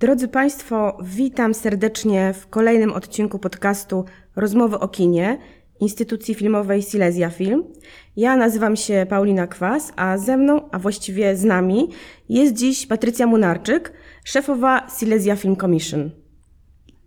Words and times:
Drodzy 0.00 0.28
Państwo, 0.28 0.98
witam 1.02 1.54
serdecznie 1.54 2.32
w 2.32 2.46
kolejnym 2.46 2.92
odcinku 2.92 3.38
podcastu 3.38 4.04
Rozmowy 4.36 4.78
o 4.78 4.88
kinie 4.88 5.38
instytucji 5.80 6.34
filmowej 6.34 6.82
Silesia 6.82 7.30
Film. 7.30 7.64
Ja 8.16 8.36
nazywam 8.36 8.76
się 8.76 9.06
Paulina 9.08 9.46
Kwas, 9.46 9.92
a 9.96 10.18
ze 10.18 10.36
mną, 10.36 10.70
a 10.70 10.78
właściwie 10.78 11.36
z 11.36 11.44
nami, 11.44 11.88
jest 12.28 12.54
dziś 12.54 12.86
Patrycja 12.86 13.26
Munarczyk, 13.26 13.92
szefowa 14.24 14.86
Silesia 14.98 15.36
Film 15.36 15.56
Commission. 15.56 16.10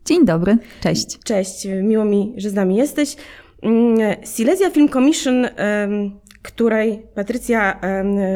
Dzień 0.05 0.25
dobry, 0.25 0.57
cześć. 0.81 1.19
Cześć, 1.23 1.67
miło 1.83 2.05
mi, 2.05 2.33
że 2.37 2.49
z 2.49 2.53
nami 2.53 2.75
jesteś. 2.75 3.15
Mm, 3.61 3.97
Silesia 4.35 4.69
Film 4.69 4.89
Commission, 4.89 5.47
której 6.42 7.07
Patrycja 7.15 7.81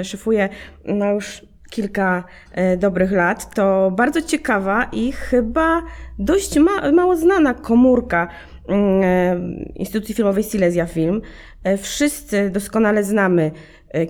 szefuje 0.04 0.50
no 0.86 1.14
już 1.14 1.53
kilka 1.74 2.24
e, 2.52 2.78
dobrych 2.78 3.12
lat, 3.12 3.56
to 3.56 3.92
bardzo 3.92 4.22
ciekawa 4.22 4.90
i 4.92 5.12
chyba 5.12 5.82
dość 6.20 6.60
ma, 6.60 6.92
mało 6.92 7.16
znana 7.16 7.54
komórka 7.54 8.28
mm, 8.68 9.02
e, 9.04 9.38
Instytucji 9.76 10.16
Filmowej 10.16 10.44
Silesia 10.44 10.86
Film. 10.86 11.22
E, 11.64 11.78
wszyscy 11.78 12.50
doskonale 12.50 13.04
znamy 13.04 13.52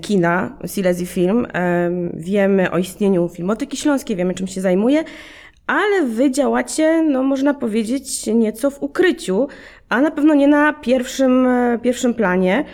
kina 0.01 0.57
Silesia 0.65 1.05
Film, 1.05 1.47
wiemy 2.13 2.71
o 2.71 2.77
istnieniu 2.77 3.29
Filmoteki 3.29 3.77
Śląskiej, 3.77 4.15
wiemy 4.15 4.33
czym 4.33 4.47
się 4.47 4.61
zajmuje, 4.61 5.03
ale 5.67 6.05
wy 6.05 6.31
działacie, 6.31 7.03
no 7.03 7.23
można 7.23 7.53
powiedzieć, 7.53 8.27
nieco 8.27 8.71
w 8.71 8.83
ukryciu, 8.83 9.47
a 9.89 10.01
na 10.01 10.11
pewno 10.11 10.33
nie 10.33 10.47
na 10.47 10.73
pierwszym, 10.73 11.47
pierwszym 11.81 12.13
planie. 12.13 12.65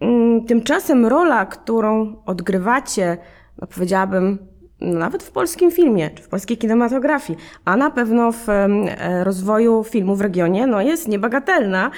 Mm, 0.00 0.44
tymczasem 0.44 1.06
rola, 1.06 1.46
którą 1.46 2.16
odgrywacie, 2.26 3.18
no 3.60 3.66
powiedziałabym, 3.66 4.38
nawet 4.80 5.22
w 5.22 5.30
polskim 5.30 5.70
filmie, 5.70 6.10
czy 6.10 6.22
w 6.22 6.28
polskiej 6.28 6.56
kinematografii, 6.56 7.38
a 7.64 7.76
na 7.76 7.90
pewno 7.90 8.32
w 8.32 8.48
e, 8.48 9.24
rozwoju 9.24 9.84
filmu 9.84 10.16
w 10.16 10.20
regionie, 10.20 10.66
no 10.66 10.82
jest 10.82 11.08
niebagatelna. 11.08 11.90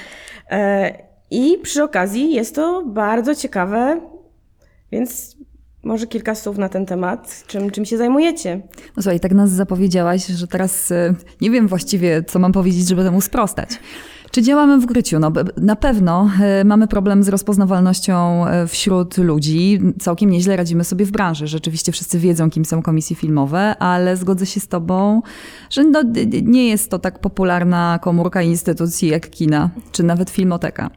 E, 0.50 0.92
I 1.30 1.58
przy 1.62 1.82
okazji 1.82 2.34
jest 2.34 2.54
to 2.54 2.82
bardzo 2.86 3.34
ciekawe, 3.34 4.00
więc 4.92 5.36
może 5.82 6.06
kilka 6.06 6.34
słów 6.34 6.58
na 6.58 6.68
ten 6.68 6.86
temat, 6.86 7.44
czym, 7.46 7.70
czym 7.70 7.84
się 7.84 7.96
zajmujecie. 7.96 8.60
No 8.96 9.02
słuchaj, 9.02 9.20
tak 9.20 9.32
nas 9.32 9.50
zapowiedziałaś, 9.50 10.26
że 10.26 10.46
teraz 10.46 10.90
e, 10.90 11.14
nie 11.40 11.50
wiem 11.50 11.68
właściwie, 11.68 12.22
co 12.22 12.38
mam 12.38 12.52
powiedzieć, 12.52 12.88
żeby 12.88 13.04
temu 13.04 13.20
sprostać. 13.20 13.70
Czy 14.36 14.42
działamy 14.42 14.78
w 14.78 14.86
gryciu? 14.86 15.18
No, 15.18 15.32
na 15.56 15.76
pewno 15.76 16.30
e, 16.40 16.64
mamy 16.64 16.88
problem 16.88 17.22
z 17.22 17.28
rozpoznawalnością 17.28 18.46
e, 18.46 18.66
wśród 18.66 19.18
ludzi. 19.18 19.80
Całkiem 20.00 20.30
nieźle 20.30 20.56
radzimy 20.56 20.84
sobie 20.84 21.06
w 21.06 21.10
branży. 21.10 21.46
Rzeczywiście 21.46 21.92
wszyscy 21.92 22.18
wiedzą, 22.18 22.50
kim 22.50 22.64
są 22.64 22.82
komisje 22.82 23.16
filmowe, 23.16 23.76
ale 23.78 24.16
zgodzę 24.16 24.46
się 24.46 24.60
z 24.60 24.68
Tobą, 24.68 25.22
że 25.70 25.84
no, 25.84 26.02
nie 26.42 26.68
jest 26.68 26.90
to 26.90 26.98
tak 26.98 27.18
popularna 27.18 27.98
komórka 28.02 28.42
instytucji 28.42 29.08
jak 29.08 29.30
kina, 29.30 29.70
czy 29.92 30.02
nawet 30.02 30.30
filmoteka. 30.30 30.90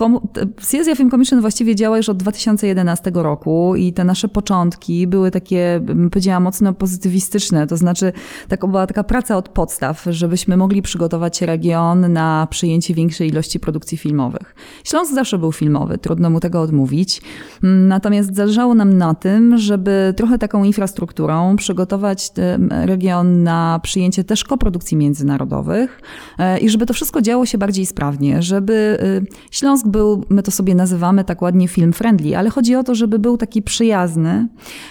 E, 0.00 0.46
CSIA 0.56 0.94
Film 0.96 1.10
Commission 1.10 1.40
właściwie 1.40 1.74
działa 1.74 1.96
już 1.96 2.08
od 2.08 2.16
2011 2.16 3.10
roku 3.14 3.76
i 3.76 3.92
te 3.92 4.04
nasze 4.04 4.28
początki 4.28 5.06
były 5.06 5.30
takie, 5.30 5.80
bym 5.82 6.10
powiedziała, 6.10 6.40
mocno 6.40 6.72
pozytywistyczne. 6.72 7.66
To 7.66 7.76
znaczy, 7.76 8.12
tak, 8.48 8.66
była 8.66 8.86
taka 8.86 9.04
praca 9.04 9.36
od 9.36 9.48
podstaw, 9.48 10.04
żebyśmy 10.10 10.56
mogli 10.56 10.82
przygotować 10.82 11.42
region 11.42 12.12
na 12.12 12.46
przyjęcie 12.50 12.94
większej 12.94 13.28
ilości 13.28 13.60
produkcji 13.60 13.98
filmowych. 13.98 14.54
Śląsk 14.84 15.14
zawsze 15.14 15.38
był 15.38 15.52
filmowy, 15.52 15.98
trudno 15.98 16.30
mu 16.30 16.40
tego 16.40 16.60
odmówić. 16.60 17.22
Natomiast 17.62 18.36
zależało 18.36 18.74
nam 18.74 18.98
na 18.98 19.14
tym, 19.14 19.58
żeby 19.58 20.14
trochę 20.16 20.38
taką 20.38 20.64
infrastrukturą 20.64 21.56
przygotować 21.56 22.30
region 22.70 23.42
na 23.42 23.80
przyjęcie 23.82 24.24
też 24.24 24.44
koprodukcji 24.44 24.96
międzynarodowych 24.96 26.00
e, 26.38 26.58
i 26.58 26.68
żeby 26.68 26.86
to 26.86 26.94
wszystko 26.94 27.22
działo 27.22 27.46
się 27.46 27.58
bardziej 27.58 27.86
sprawnie, 27.86 28.42
żeby 28.42 28.98
y, 29.22 29.46
Był, 29.86 30.24
my 30.30 30.42
to 30.42 30.50
sobie 30.50 30.74
nazywamy 30.74 31.24
tak 31.24 31.42
ładnie 31.42 31.68
film 31.68 31.92
friendly, 31.92 32.36
ale 32.36 32.50
chodzi 32.50 32.76
o 32.76 32.84
to, 32.84 32.94
żeby 32.94 33.18
był 33.18 33.36
taki 33.36 33.62
przyjazny 33.62 34.48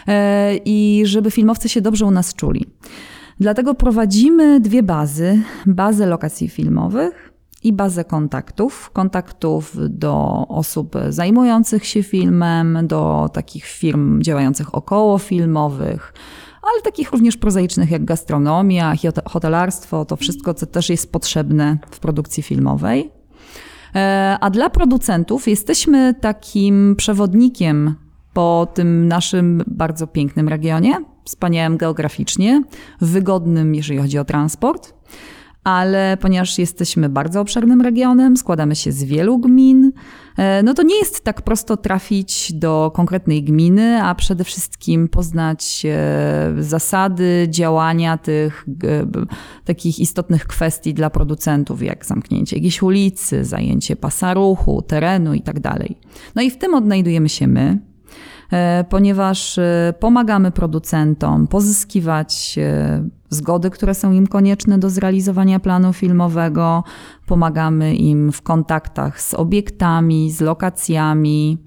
e, 0.08 0.56
i 0.66 1.04
żeby 1.06 1.32
filmowcy 1.32 1.70
się 1.70 1.82
dobrze 1.82 2.06
u 2.06 2.12
nas 2.12 2.34
czuli. 2.34 2.66
Dlatego 3.40 3.76
prowadzimy 3.76 4.60
dwie 4.60 4.84
bazy: 4.84 5.42
bazę 5.66 6.06
lokacji 6.06 6.50
filmowych 6.50 7.34
i 7.64 7.74
bazę 7.74 8.04
kontaktów. 8.04 8.90
Kontaktów 8.94 9.78
do 9.90 10.46
osób 10.48 10.96
zajmujących 11.10 11.86
się 11.86 12.04
filmem, 12.04 12.80
do 12.84 13.30
takich 13.34 13.66
firm 13.66 14.22
działających 14.22 14.76
około 14.76 15.18
filmowych, 15.18 16.14
ale 16.62 16.82
takich 16.82 17.12
również 17.12 17.38
prozaicznych 17.38 17.92
jak 17.92 18.06
gastronomia, 18.06 18.94
hotelarstwo, 19.26 20.06
to 20.06 20.16
wszystko, 20.16 20.54
co 20.54 20.66
też 20.66 20.90
jest 20.90 21.12
potrzebne 21.12 21.78
w 21.92 22.00
produkcji 22.00 22.44
filmowej. 22.44 23.12
E, 23.96 24.38
a 24.42 24.50
dla 24.50 24.70
producentów 24.70 25.48
jesteśmy 25.48 26.14
takim 26.14 26.96
przewodnikiem 26.96 27.96
po 28.34 28.68
tym 28.74 29.08
naszym 29.08 29.64
bardzo 29.68 30.08
pięknym 30.08 30.50
regionie, 30.50 30.94
wspaniałym 31.26 31.78
geograficznie, 31.78 32.64
wygodnym, 33.02 33.76
jeżeli 33.76 34.00
chodzi 34.00 34.18
o 34.18 34.26
transport 34.26 34.94
ale 35.66 36.18
ponieważ 36.22 36.58
jesteśmy 36.58 37.10
bardzo 37.10 37.42
obszernym 37.42 37.82
regionem, 37.82 38.38
składamy 38.38 38.76
się 38.76 38.92
z 38.92 39.04
wielu 39.04 39.40
gmin, 39.40 39.92
e, 40.38 40.64
no 40.64 40.74
to 40.74 40.84
nie 40.84 41.00
jest 41.00 41.24
tak 41.24 41.42
prosto 41.42 41.78
trafić 41.78 42.54
do 42.54 42.92
konkretnej 42.96 43.44
gminy, 43.44 44.04
a 44.04 44.16
przede 44.16 44.44
wszystkim 44.44 45.08
poznać 45.08 45.86
e, 45.86 46.54
zasady 46.60 47.48
działania 47.50 48.18
tych 48.18 48.66
takich 49.66 50.00
istotnych 50.00 50.48
kwestii 50.48 50.94
dla 50.94 51.10
producentów, 51.10 51.84
jak 51.84 52.06
zamknięcie 52.06 52.56
jakiejś 52.56 52.82
ulicy, 52.82 53.46
zajęcie 53.46 53.96
pasa 53.96 54.34
ruchu, 54.34 54.82
terenu 54.82 55.34
itd. 55.34 55.62
Tak 55.62 55.82
no 56.36 56.42
i 56.42 56.52
w 56.52 56.58
tym 56.58 56.74
odnajdujemy 56.74 57.30
się 57.30 57.48
my, 57.48 57.80
E, 57.80 57.95
ponieważ 58.90 59.58
e, 59.58 59.94
pomagamy 60.00 60.52
producentom 60.52 61.48
pozyskiwać 61.48 62.56
e, 62.58 63.10
zgody, 63.30 63.70
które 63.70 63.94
są 63.94 64.12
im 64.12 64.28
konieczne 64.28 64.78
do 64.78 64.90
zrealizowania 64.90 65.60
planu 65.60 65.94
filmowego, 65.94 66.84
pomagamy 67.26 67.96
im 67.96 68.32
w 68.32 68.42
kontaktach 68.42 69.22
z 69.22 69.34
obiektami, 69.34 70.32
z 70.32 70.42
lokacjami. 70.42 71.58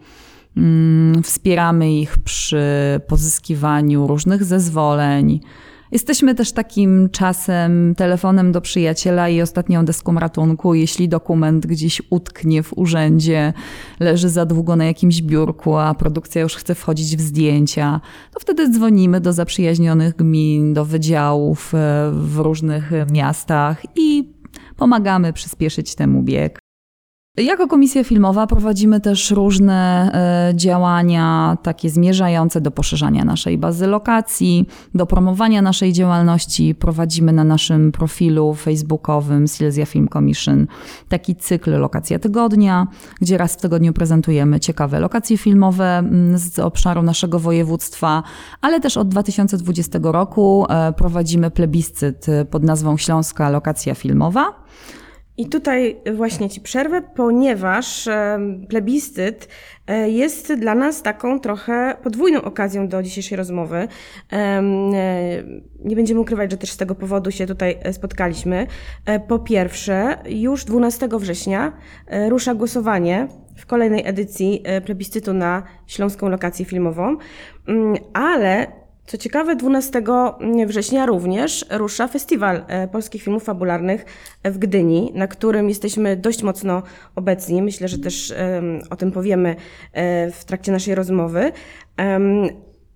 Mm, 0.57 1.23
wspieramy 1.23 1.93
ich 1.93 2.19
przy 2.19 2.61
pozyskiwaniu 3.07 4.07
różnych 4.07 4.45
zezwoleń, 4.45 5.41
Jesteśmy 5.93 6.35
też 6.35 6.53
takim 6.53 7.09
czasem 7.13 7.95
telefonem 7.95 8.53
do 8.53 8.61
przyjaciela 8.61 9.29
i 9.29 9.43
ostatnią 9.43 9.85
deską 9.85 10.15
ratunku, 10.15 10.75
jeśli 10.75 11.09
dokument 11.09 11.67
gdzieś 11.67 12.03
utknie 12.11 12.63
w 12.63 12.79
urzędzie, 12.79 13.53
leży 14.01 14.29
za 14.29 14.47
długo 14.47 14.77
na 14.77 14.85
jakimś 14.85 15.23
biurku, 15.23 15.77
a 15.77 15.95
produkcja 15.95 16.43
już 16.43 16.57
chce 16.57 16.75
wchodzić 16.75 17.17
w 17.17 17.21
zdjęcia, 17.21 18.01
to 18.35 18.41
wtedy 18.41 18.69
dzwonimy 18.69 19.21
do 19.21 19.33
zaprzyjaźnionych 19.33 20.17
gmin, 20.17 20.75
do 20.75 20.85
wydziałów 20.85 21.75
e, 21.75 22.11
w 22.13 22.39
różnych 22.39 22.91
miastach 23.13 23.83
i 23.97 24.33
pomagamy 24.77 25.33
przyspieszyć 25.33 25.95
temu 25.95 26.23
bieg. 26.23 26.68
Jako 27.45 27.69
komisja 27.69 28.05
filmowa 28.05 28.47
prowadzimy 28.47 29.01
też 29.01 29.31
różne 29.31 30.11
e, 30.51 30.57
działania 30.57 31.57
takie 31.63 31.91
zmierzające 31.91 32.61
do 32.61 32.71
poszerzania 32.71 33.25
naszej 33.25 33.59
bazy 33.59 33.87
lokacji, 33.87 34.67
do 34.95 35.07
promowania 35.07 35.63
naszej 35.63 35.93
działalności. 35.93 36.75
Prowadzimy 36.75 37.33
na 37.33 37.45
naszym 37.45 37.93
profilu 37.93 38.55
facebookowym 38.55 39.49
Silesia 39.49 39.87
Film 39.87 40.09
Commission 40.09 40.67
taki 41.09 41.37
cykl 41.37 41.71
Lokacja 41.71 42.19
Tygodnia, 42.19 42.87
gdzie 43.21 43.39
raz 43.39 43.55
w 43.55 43.57
tygodniu 43.57 43.93
prezentujemy 43.93 44.61
ciekawe 44.61 45.01
lokacje 45.01 45.39
filmowe 45.39 45.99
mm, 45.99 46.39
z 46.39 46.59
obszaru 46.59 47.03
naszego 47.03 47.39
województwa, 47.39 48.23
ale 48.61 48.81
też 48.81 48.97
od 48.97 49.09
2020 49.09 49.99
roku 50.03 50.67
e, 50.69 50.93
prowadzimy 50.93 51.51
plebiscyt 51.51 52.27
pod 52.51 52.63
nazwą 52.63 52.97
Śląska 52.97 53.51
Lokacja 53.51 53.95
Filmowa. 53.95 54.69
I 55.39 55.47
tutaj 55.47 55.97
właśnie 56.15 56.51
Ci 56.51 56.61
przerwę, 56.61 57.03
ponieważ 57.03 58.09
plebiscyt 58.69 59.49
e, 59.87 60.11
jest 60.11 60.55
dla 60.55 60.75
nas 60.75 61.03
taką 61.03 61.41
trochę 61.41 61.97
podwójną 62.03 62.43
okazją 62.43 62.89
do 62.89 63.03
dzisiejszej 63.03 63.37
rozmowy. 63.39 63.89
E, 64.33 64.63
nie 65.85 65.97
będziemy 65.97 66.21
ukrywać, 66.21 66.51
że 66.51 66.57
też 66.57 66.71
z 66.71 66.77
tego 66.77 66.95
powodu 66.95 67.31
się 67.31 67.47
tutaj 67.47 67.79
e, 67.83 67.93
spotkaliśmy. 67.93 68.67
Po 69.29 69.39
pierwsze, 69.39 70.19
już 70.29 70.65
12 70.65 71.09
września 71.13 71.73
rusza 72.29 72.55
głosowanie 72.55 73.29
w 73.57 73.67
kolejnej 73.67 74.07
edycji 74.07 74.63
plebiscytu 74.85 75.35
na 75.35 75.63
śląską 75.87 76.29
lokację 76.29 76.65
filmową, 76.65 77.17
mm, 77.69 77.97
ale 78.13 78.67
co 79.09 79.19
ciekawe, 79.19 79.57
12 79.57 80.03
września 80.67 81.07
również 81.07 81.67
rusza 81.71 82.09
Festiwal 82.09 82.65
e, 82.67 82.89
Polskich 82.89 83.23
Filmów 83.23 83.45
Fabularnych 83.45 84.05
w 84.45 84.59
Gdyni, 84.59 85.13
na 85.15 85.27
którym 85.27 85.69
jesteśmy 85.69 86.17
dość 86.17 86.43
mocno 86.43 86.83
obecni. 87.15 87.63
Myślę, 87.63 87.89
że 87.89 87.99
też 87.99 88.35
o 88.91 88.97
tym 88.97 89.13
powiemy 89.13 89.57
e, 89.93 90.31
w 90.31 90.45
trakcie 90.45 90.73
naszej 90.73 90.95
rozmowy. 90.95 91.53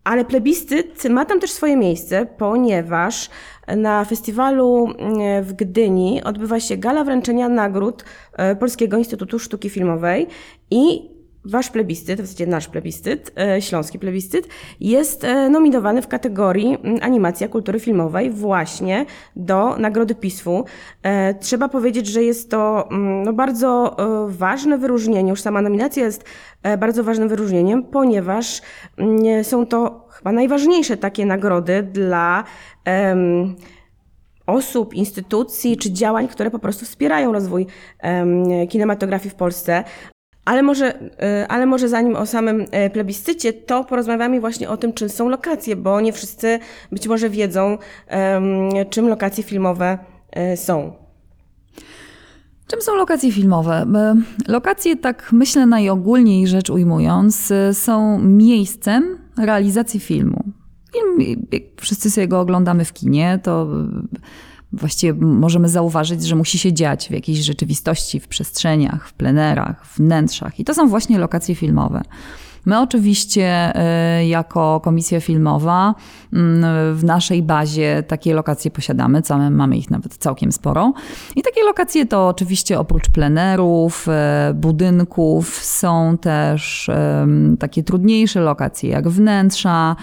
Ale 0.05 0.25
plebiscyt 0.25 1.05
ma 1.11 1.25
tam 1.25 1.41
też 1.41 1.51
swoje 1.51 1.77
miejsce, 1.77 2.27
ponieważ 2.27 3.31
na 3.77 4.05
festiwalu 4.05 4.89
mm, 4.99 5.45
w 5.45 5.53
Gdyni 5.53 6.23
odbywa 6.25 6.61
się 6.61 6.77
gala 6.77 7.05
wręczenia 7.05 7.49
nagród 7.49 8.05
e, 8.33 8.57
Polskiego 8.57 8.99
Instytutu 8.99 9.39
Sztuki 9.39 9.71
Filmowej 9.71 10.27
i 10.71 11.12
Wasz 11.45 11.71
plebiscyt, 11.71 12.21
w 12.21 12.27
zasadzie 12.27 12.47
nasz 12.47 12.69
plebiscyt, 12.69 13.33
e, 13.39 13.63
śląski 13.63 13.99
plebiscyt, 13.99 14.49
jest 14.81 15.25
e, 15.25 15.49
nominowany 15.49 16.03
w 16.03 16.09
kategorii 16.09 16.79
mm, 16.83 16.99
animacja 17.03 17.49
kultury 17.49 17.81
filmowej 17.81 18.31
właśnie 18.31 19.07
do 19.37 19.77
Nagrody 19.77 20.15
PISF-u. 20.15 20.65
E, 21.03 21.35
trzeba 21.35 21.69
powiedzieć, 21.69 22.07
że 22.07 22.23
jest 22.23 22.51
to 22.51 22.89
mm, 22.91 23.23
no, 23.23 23.33
bardzo 23.33 23.97
ważne 24.29 24.79
wyróżnienie, 24.79 25.31
już 25.31 25.41
sama 25.41 25.63
nominacja 25.63 26.05
jest 26.05 26.25
bardzo 26.79 27.05
ważnym 27.05 27.29
wyróżnieniem, 27.29 27.83
ponieważ 27.83 28.63
mm, 28.97 29.45
są 29.45 29.67
to 29.67 30.09
chyba 30.11 30.33
najważniejsze 30.33 30.97
takie 30.97 31.27
nagrody 31.27 31.83
dla 31.83 32.45
um, 32.87 33.57
osób, 34.47 34.95
instytucji 34.95 35.77
czy 35.77 35.93
działań, 35.93 36.29
które 36.29 36.51
po 36.51 36.59
prostu 36.59 36.85
wspierają 36.85 37.33
rozwój 37.33 37.67
um, 38.03 38.69
kinematografii 38.69 39.31
w 39.31 39.35
Polsce. 39.35 39.85
Ale 40.45 40.63
może, 40.63 41.01
y, 41.03 41.49
ale 41.49 41.67
może 41.67 41.89
zanim 41.89 42.17
o 42.17 42.27
samym 42.27 42.67
e, 42.71 42.91
plebiscycie, 42.91 43.53
to 43.53 43.85
porozmawiamy 43.85 44.41
właśnie 44.41 44.69
o 44.69 44.77
tym, 44.77 44.93
czym 44.93 45.09
są 45.09 45.29
lokacje, 45.29 45.77
bo 45.77 46.01
nie 46.01 46.13
wszyscy 46.13 46.59
być 46.93 47.09
może 47.09 47.31
wiedzą, 47.31 47.79
czym 48.91 49.09
lokacje 49.09 49.45
filmowe 49.45 49.99
e, 50.31 50.57
są. 50.57 50.93
Czym 52.67 52.83
są 52.83 52.95
lokacje 52.97 53.33
filmowe? 53.33 53.87
Lokacje, 54.49 54.97
tak 54.97 55.29
myślę 55.33 55.67
najogólniej 55.67 56.47
rzecz 56.47 56.71
ujmując, 56.71 57.53
są 57.73 58.19
miejscem 58.19 59.19
realizacji 59.39 60.01
filmu. 60.01 60.45
Film, 60.93 61.47
wszyscy 61.81 62.11
sobie 62.11 62.29
go 62.29 62.41
oglądamy 62.41 62.85
w 62.85 62.93
kinie, 62.93 63.41
to 63.43 63.69
właściwie 64.73 65.15
możemy 65.27 65.69
zauważyć, 65.69 66.27
że 66.27 66.37
musi 66.37 66.59
się 66.59 66.73
dziać 66.73 67.09
w 67.09 67.11
jakiejś 67.11 67.39
rzeczywistości, 67.39 68.21
w 68.21 68.29
przestrzeniach, 68.29 69.09
w 69.09 69.13
plenerach, 69.13 69.87
wnętrzach. 69.97 70.61
I 70.61 70.65
to 70.65 70.75
są 70.75 70.89
właśnie 70.89 71.19
lokacje 71.19 71.55
filmowe. 71.55 72.03
My 72.65 72.81
oczywiście 72.81 73.73
y, 74.21 74.27
jako 74.27 74.81
komisja 74.81 75.21
filmowa 75.21 75.95
mm, 76.33 76.97
w 76.97 77.05
naszej 77.05 77.43
bazie 77.43 78.03
takie 78.03 78.35
lokacje 78.35 78.71
posiadamy, 78.71 79.23
mamy 79.51 79.77
ich 79.77 79.91
nawet 79.91 80.17
całkiem 80.17 80.53
sporo. 80.53 80.93
I 81.37 81.43
takie 81.43 81.63
lokacje 81.65 82.07
to 82.07 82.29
oczywiście 82.29 82.79
oprócz 82.79 83.09
plenerów, 83.09 84.07
y, 84.51 84.55
budynków 84.55 85.49
są 85.65 86.19
też 86.19 86.91
takie 87.59 87.83
trudniejsze 87.83 88.41
lokacje 88.41 88.91
jak 88.91 89.09
wnętrza, 89.09 89.97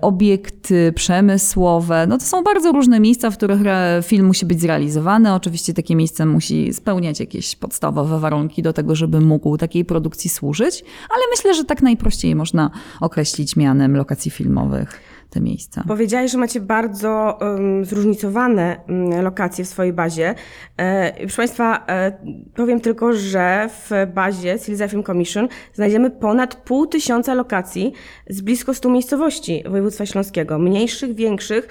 obiekty 0.00 0.92
przemysłowe. 0.92 2.06
No 2.06 2.18
to 2.18 2.24
są 2.24 2.42
bardzo 2.42 2.72
różne 2.72 3.00
miejsca, 3.00 3.30
w 3.30 3.36
których 3.36 3.60
film 4.02 4.26
musi 4.26 4.46
być 4.46 4.60
zrealizowany. 4.60 5.34
Oczywiście 5.34 5.74
takie 5.74 5.96
miejsce 5.96 6.26
musi 6.26 6.74
spełniać 6.74 7.20
jakieś 7.20 7.56
podstawowe 7.56 8.18
warunki 8.20 8.62
do 8.62 8.72
tego, 8.72 8.94
żeby 8.94 9.20
mógł 9.20 9.56
takiej 9.56 9.84
produkcji 9.84 10.30
służyć, 10.30 10.84
ale 11.10 11.22
myślę, 11.30 11.54
że 11.54 11.64
tak 11.64 11.82
najprościej 11.82 12.34
można 12.34 12.70
określić 13.00 13.56
mianem 13.56 13.96
lokacji 13.96 14.30
filmowych 14.30 15.00
te 15.30 15.40
miejsca. 15.40 15.84
Powiedziałeś, 15.88 16.32
że 16.32 16.38
macie 16.38 16.60
bardzo 16.60 17.38
um, 17.40 17.84
zróżnicowane 17.84 18.80
um, 18.88 19.22
lokacje 19.22 19.64
w 19.64 19.68
swojej 19.68 19.92
bazie. 19.92 20.34
E, 20.76 21.12
proszę 21.20 21.36
Państwa, 21.36 21.86
e, 21.88 22.12
powiem 22.54 22.80
tylko, 22.80 23.12
że 23.12 23.68
w 23.72 23.90
bazie 24.14 24.58
Silesia 24.58 24.88
Film 24.88 25.04
Commission 25.04 25.48
znajdziemy 25.74 26.10
ponad 26.10 26.54
pół 26.54 26.86
tysiąca 26.86 27.34
lokacji 27.34 27.92
z 28.30 28.40
blisko 28.40 28.74
stu 28.74 28.90
miejscowości 28.90 29.64
województwa 29.68 30.06
śląskiego. 30.06 30.58
Mniejszych, 30.58 31.14
większych. 31.14 31.68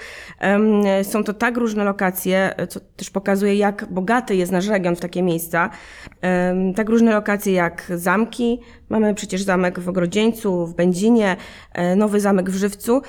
Są 1.02 1.24
to 1.24 1.32
tak 1.34 1.56
różne 1.56 1.84
lokacje, 1.84 2.54
co 2.68 2.80
też 2.80 3.10
pokazuje, 3.10 3.54
jak 3.54 3.86
bogaty 3.90 4.36
jest 4.36 4.52
nasz 4.52 4.68
region 4.68 4.96
w 4.96 5.00
takie 5.00 5.22
miejsca. 5.22 5.70
tak 6.76 6.88
różne 6.88 7.12
lokacje 7.12 7.52
jak 7.52 7.92
zamki, 7.94 8.60
Mamy 8.88 9.14
przecież 9.14 9.42
zamek 9.42 9.80
w 9.80 9.88
Ogrodzieńcu, 9.88 10.66
w 10.66 10.74
Będzinie, 10.74 11.36
e, 11.72 11.96
nowy 11.96 12.20
zamek 12.20 12.50
w 12.50 12.56
Żywcu. 12.56 13.02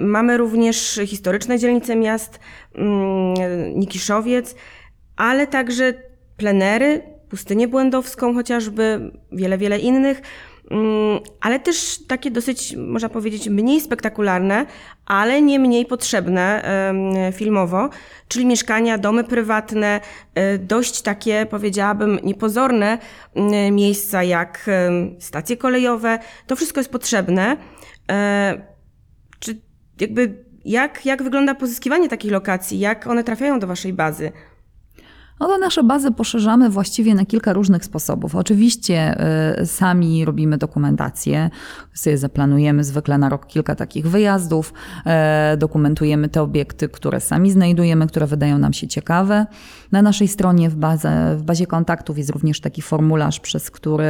Mamy 0.00 0.36
również 0.36 1.00
historyczne 1.06 1.58
dzielnice 1.58 1.96
miast, 1.96 2.40
Nikiszowiec, 3.74 4.54
ale 5.16 5.46
także 5.46 5.94
plenery, 6.36 7.02
pustynię 7.28 7.68
błędowską 7.68 8.34
chociażby, 8.34 9.10
wiele, 9.32 9.58
wiele 9.58 9.78
innych. 9.78 10.22
Ale 11.40 11.60
też 11.60 11.98
takie 12.08 12.30
dosyć, 12.30 12.76
można 12.76 13.08
powiedzieć, 13.08 13.48
mniej 13.48 13.80
spektakularne, 13.80 14.66
ale 15.06 15.42
nie 15.42 15.58
mniej 15.58 15.86
potrzebne 15.86 16.62
filmowo, 17.32 17.88
czyli 18.28 18.46
mieszkania, 18.46 18.98
domy 18.98 19.24
prywatne, 19.24 20.00
e, 20.34 20.58
dość 20.58 21.02
takie, 21.02 21.46
powiedziałabym, 21.50 22.18
niepozorne 22.22 22.98
miejsca 23.72 24.22
jak 24.22 24.70
stacje 25.18 25.56
kolejowe. 25.56 26.18
To 26.46 26.56
wszystko 26.56 26.80
jest 26.80 26.92
potrzebne. 26.92 27.56
Jakby 30.00 30.44
jak, 30.64 31.06
jak 31.06 31.22
wygląda 31.22 31.54
pozyskiwanie 31.54 32.08
takich 32.08 32.32
lokacji? 32.32 32.78
Jak 32.78 33.06
one 33.06 33.24
trafiają 33.24 33.58
do 33.58 33.66
Waszej 33.66 33.92
bazy? 33.92 34.32
No 35.40 35.46
to 35.46 35.58
nasze 35.58 35.82
bazy 35.82 36.12
poszerzamy 36.12 36.70
właściwie 36.70 37.14
na 37.14 37.24
kilka 37.24 37.52
różnych 37.52 37.84
sposobów. 37.84 38.34
Oczywiście 38.34 39.16
y, 39.60 39.66
sami 39.66 40.24
robimy 40.24 40.58
dokumentację, 40.58 41.50
sobie 41.94 42.18
zaplanujemy 42.18 42.84
zwykle 42.84 43.18
na 43.18 43.28
rok 43.28 43.46
kilka 43.46 43.74
takich 43.74 44.08
wyjazdów, 44.08 44.72
y, 45.54 45.56
dokumentujemy 45.56 46.28
te 46.28 46.42
obiekty, 46.42 46.88
które 46.88 47.20
sami 47.20 47.50
znajdujemy, 47.50 48.06
które 48.06 48.26
wydają 48.26 48.58
nam 48.58 48.72
się 48.72 48.88
ciekawe. 48.88 49.46
Na 49.92 50.02
naszej 50.02 50.28
stronie 50.28 50.70
w, 50.70 50.76
bazie, 50.76 51.08
w 51.36 51.42
bazie 51.42 51.66
kontaktów 51.66 52.18
jest 52.18 52.30
również 52.30 52.60
taki 52.60 52.82
formularz, 52.82 53.40
przez 53.40 53.70
który 53.70 54.04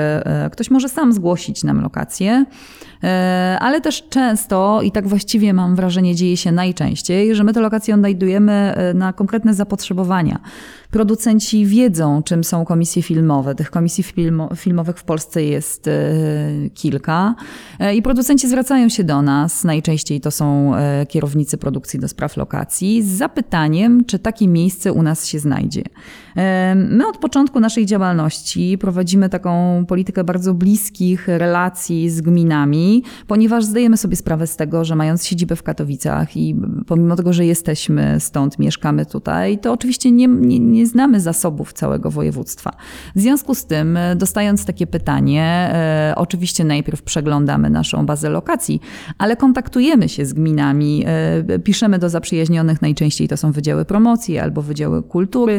y, 0.47 0.51
ktoś 0.51 0.71
może 0.71 0.89
sam 0.89 1.13
zgłosić 1.13 1.65
nam 1.65 1.81
lokację, 1.81 2.45
ale 3.61 3.81
też 3.81 4.09
często, 4.09 4.83
i 4.83 4.93
tak 4.93 5.09
właściwie 5.09 5.55
mam 5.55 5.77
wrażenie 5.77 6.15
dzieje 6.15 6.37
się 6.37 6.53
najczęściej, 6.53 7.35
że 7.35 7.45
my 7.45 7.53
te 7.53 7.61
lokacje 7.61 7.95
odnajdujemy 7.95 8.75
na 8.95 9.13
konkretne 9.13 9.55
zapotrzebowania. 9.55 10.41
Producenci 10.91 11.67
wiedzą, 11.67 12.23
czym 12.23 12.45
są 12.45 12.65
komisje 12.65 13.03
filmowe. 13.03 13.55
Tych 13.55 13.71
komisji 13.71 14.05
filmo 14.05 14.49
filmowych 14.57 14.99
w 14.99 15.05
Polsce 15.05 15.43
jest 15.43 15.89
e, 15.89 15.93
kilka 16.75 17.35
e, 17.79 17.95
i 17.95 18.03
producenci 18.03 18.49
zwracają 18.49 18.89
się 18.89 19.05
do 19.05 19.23
nas, 19.23 19.65
najczęściej 19.65 20.21
to 20.21 20.31
są 20.31 20.75
e, 20.75 21.07
kierownicy 21.07 21.59
produkcji 21.59 22.01
do 22.01 22.09
spraw 22.09 22.37
lokacji, 22.37 23.03
z 23.03 23.07
zapytaniem, 23.07 24.05
czy 24.05 24.19
takie 24.19 24.49
miejsce 24.49 24.93
u 24.93 25.03
nas 25.03 25.27
się 25.27 25.39
znajdzie. 25.39 25.66
My 26.77 27.09
od 27.09 27.19
początku 27.19 27.61
naszej 27.61 27.87
działalności 27.87 28.79
prowadzimy 28.79 29.29
taką 29.29 29.85
politykę 29.89 30.25
bardzo 30.25 30.55
bliskich 30.55 31.29
relacji 31.29 32.11
z 32.11 32.21
gminami, 32.21 33.03
ponieważ 33.27 33.65
zdajemy 33.65 33.97
sobie 33.97 34.17
sprawę 34.17 34.47
z 34.47 34.57
tego, 34.57 34.85
że 34.85 34.97
mając 34.97 35.27
siedzibę 35.27 35.57
w 35.57 35.63
Katowicach 35.63 36.37
i 36.37 36.57
pomimo 36.87 37.17
tego, 37.17 37.33
że 37.33 37.47
jesteśmy 37.47 38.21
stąd, 38.21 38.59
mieszkamy 38.59 39.07
tutaj, 39.07 39.59
to 39.59 39.73
oczywiście 39.73 40.11
nie, 40.11 40.27
nie, 40.29 40.59
nie 40.59 40.87
znamy 40.87 41.21
zasobów 41.21 41.73
całego 41.73 42.11
województwa. 42.11 42.71
W 43.17 43.21
związku 43.21 43.55
z 43.55 43.65
tym, 43.65 43.99
dostając 44.17 44.65
takie 44.65 44.87
pytanie, 44.87 45.43
e, 45.73 46.13
oczywiście 46.17 46.65
najpierw 46.65 47.03
przeglądamy 47.03 47.71
naszą 47.71 48.07
bazę 48.07 48.31
lokacji, 48.31 48.81
ale 49.19 49.37
kontaktujemy 49.37 50.09
się 50.09 50.27
z 50.27 50.33
gminami, 50.33 51.05
e, 51.07 51.59
piszemy 51.59 51.99
do 51.99 52.09
zaprzyjaźnionych, 52.09 52.83
najczęściej 52.83 53.29
to 53.29 53.37
są 53.37 53.53
wydziały 53.53 53.85
promocji 53.85 54.39
albo 54.39 54.63
wydziały 54.63 55.03
kultury 55.03 55.56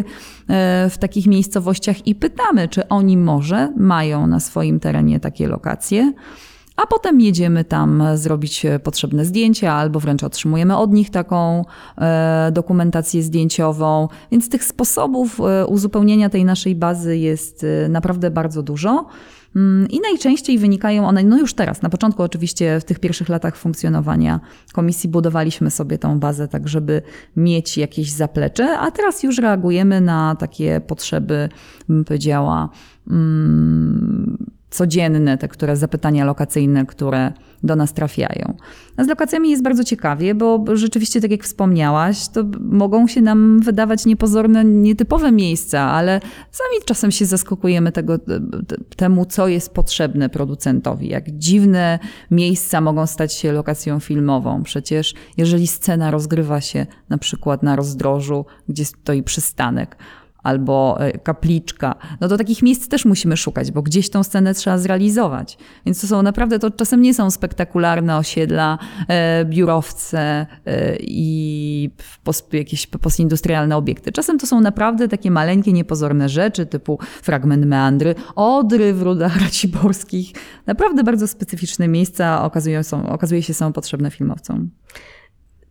w 0.89 0.95
takich 0.99 1.27
miejscowościach 1.27 2.07
i 2.07 2.15
pytamy, 2.15 2.67
czy 2.67 2.87
oni 2.87 3.17
może 3.17 3.73
mają 3.77 4.27
na 4.27 4.39
swoim 4.39 4.79
terenie 4.79 5.19
takie 5.19 5.47
lokacje 5.47 6.13
a 6.77 6.87
potem 6.87 7.21
jedziemy 7.21 7.63
tam 7.63 8.03
zrobić 8.15 8.65
potrzebne 8.83 9.25
zdjęcia, 9.25 9.73
albo 9.73 9.99
wręcz 9.99 10.23
otrzymujemy 10.23 10.77
od 10.77 10.93
nich 10.93 11.09
taką 11.09 11.65
e, 11.97 12.49
dokumentację 12.51 13.23
zdjęciową. 13.23 14.07
Więc 14.31 14.49
tych 14.49 14.63
sposobów 14.63 15.39
e, 15.39 15.65
uzupełnienia 15.65 16.29
tej 16.29 16.45
naszej 16.45 16.75
bazy 16.75 17.17
jest 17.17 17.63
e, 17.85 17.89
naprawdę 17.89 18.31
bardzo 18.31 18.63
dużo. 18.63 19.05
Mm, 19.55 19.87
I 19.89 19.99
najczęściej 19.99 20.59
wynikają 20.59 21.07
one, 21.07 21.23
no 21.23 21.37
już 21.37 21.53
teraz, 21.53 21.81
na 21.81 21.89
początku 21.89 22.23
oczywiście 22.23 22.79
w 22.79 22.83
tych 22.83 22.99
pierwszych 22.99 23.29
latach 23.29 23.55
funkcjonowania 23.55 24.39
komisji 24.73 25.09
budowaliśmy 25.09 25.71
sobie 25.71 25.97
tą 25.97 26.19
bazę 26.19 26.47
tak, 26.47 26.67
żeby 26.67 27.01
mieć 27.35 27.77
jakieś 27.77 28.11
zaplecze, 28.11 28.79
a 28.79 28.91
teraz 28.91 29.23
już 29.23 29.37
reagujemy 29.37 30.01
na 30.01 30.35
takie 30.35 30.81
potrzeby, 30.87 31.49
bym 31.89 32.05
powiedziała, 32.05 32.69
mm, 33.09 34.37
codzienne, 34.69 35.37
te 35.37 35.47
które 35.47 35.75
zapytania 35.75 36.25
lokacyjne, 36.25 36.85
które 36.85 37.33
do 37.63 37.75
nas 37.75 37.93
trafiają. 37.93 38.57
A 38.97 39.03
z 39.03 39.07
lokacjami 39.07 39.49
jest 39.49 39.63
bardzo 39.63 39.83
ciekawie, 39.83 40.35
bo 40.35 40.63
rzeczywiście, 40.73 41.21
tak 41.21 41.31
jak 41.31 41.43
wspomniałaś, 41.43 42.27
to 42.27 42.43
mogą 42.59 43.07
się 43.07 43.21
nam 43.21 43.59
wydawać 43.59 44.05
niepozorne, 44.05 44.65
nietypowe 44.65 45.31
miejsca, 45.31 45.81
ale 45.81 46.19
sami 46.51 46.85
czasem 46.85 47.11
się 47.11 47.25
zaskakujemy 47.25 47.91
tego, 47.91 48.19
temu, 48.95 49.25
co 49.25 49.47
jest 49.47 49.73
potrzebne 49.73 50.29
producentowi. 50.29 51.09
Jak 51.09 51.31
dziwne 51.31 51.99
miejsca 52.31 52.81
mogą 52.81 53.07
stać 53.07 53.33
się 53.33 53.51
lokacją 53.51 53.99
filmową. 53.99 54.63
Przecież 54.63 55.13
jeżeli 55.37 55.67
scena 55.67 56.11
rozgrywa 56.11 56.61
się 56.61 56.85
na 57.09 57.17
przykład 57.17 57.63
na 57.63 57.75
rozdrożu, 57.75 58.45
gdzie 58.69 58.85
stoi 58.85 59.23
przystanek, 59.23 59.97
albo 60.47 60.97
e, 60.99 61.17
kapliczka. 61.19 61.95
No 62.21 62.27
to 62.27 62.37
takich 62.37 62.61
miejsc 62.61 62.87
też 62.87 63.05
musimy 63.05 63.37
szukać, 63.37 63.71
bo 63.71 63.81
gdzieś 63.81 64.09
tą 64.09 64.23
scenę 64.23 64.53
trzeba 64.53 64.77
zrealizować. 64.77 65.57
Więc 65.85 66.01
to 66.01 66.07
są 66.07 66.21
naprawdę, 66.21 66.59
to 66.59 66.71
czasem 66.71 67.01
nie 67.01 67.13
są 67.13 67.31
spektakularne 67.31 68.17
osiedla, 68.17 68.77
e, 69.07 69.45
biurowce 69.45 70.45
e, 70.65 70.95
i 71.01 71.89
post, 72.23 72.53
jakieś 72.53 72.87
postindustrialne 72.87 73.77
obiekty. 73.77 74.11
Czasem 74.11 74.39
to 74.39 74.47
są 74.47 74.61
naprawdę 74.61 75.07
takie 75.07 75.31
maleńkie, 75.31 75.73
niepozorne 75.73 76.29
rzeczy, 76.29 76.65
typu 76.65 76.99
fragment 77.21 77.65
meandry, 77.65 78.15
odry 78.35 78.93
w 78.93 79.01
rudach 79.01 79.41
raciborskich. 79.45 80.31
Naprawdę 80.65 81.03
bardzo 81.03 81.27
specyficzne 81.27 81.87
miejsca 81.87 82.43
okazują, 82.43 82.83
są, 82.83 83.09
okazuje 83.09 83.43
się 83.43 83.53
są 83.53 83.73
potrzebne 83.73 84.11
filmowcom. 84.11 84.69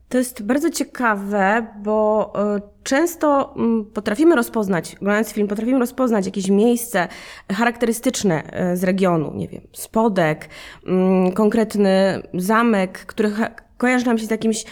To 0.08 0.18
jest 0.18 0.42
bardzo 0.42 0.70
ciekawe, 0.70 1.66
bo 1.82 2.32
e, 2.56 2.60
często 2.82 3.54
mm, 3.56 3.84
potrafimy 3.84 4.36
rozpoznać, 4.36 4.94
oglądając 4.94 5.32
film, 5.32 5.48
potrafimy 5.48 5.78
rozpoznać 5.78 6.26
jakieś 6.26 6.48
miejsce 6.48 7.08
charakterystyczne 7.52 8.52
e, 8.52 8.76
z 8.76 8.84
regionu, 8.84 9.32
nie 9.34 9.48
wiem, 9.48 9.62
spodek, 9.72 10.48
mm, 10.86 11.32
konkretny 11.32 12.22
zamek, 12.34 12.98
który 13.06 13.32
kojarzy 13.76 14.06
nam 14.06 14.18
się 14.18 14.26
z 14.26 14.30
jakimś, 14.30 14.64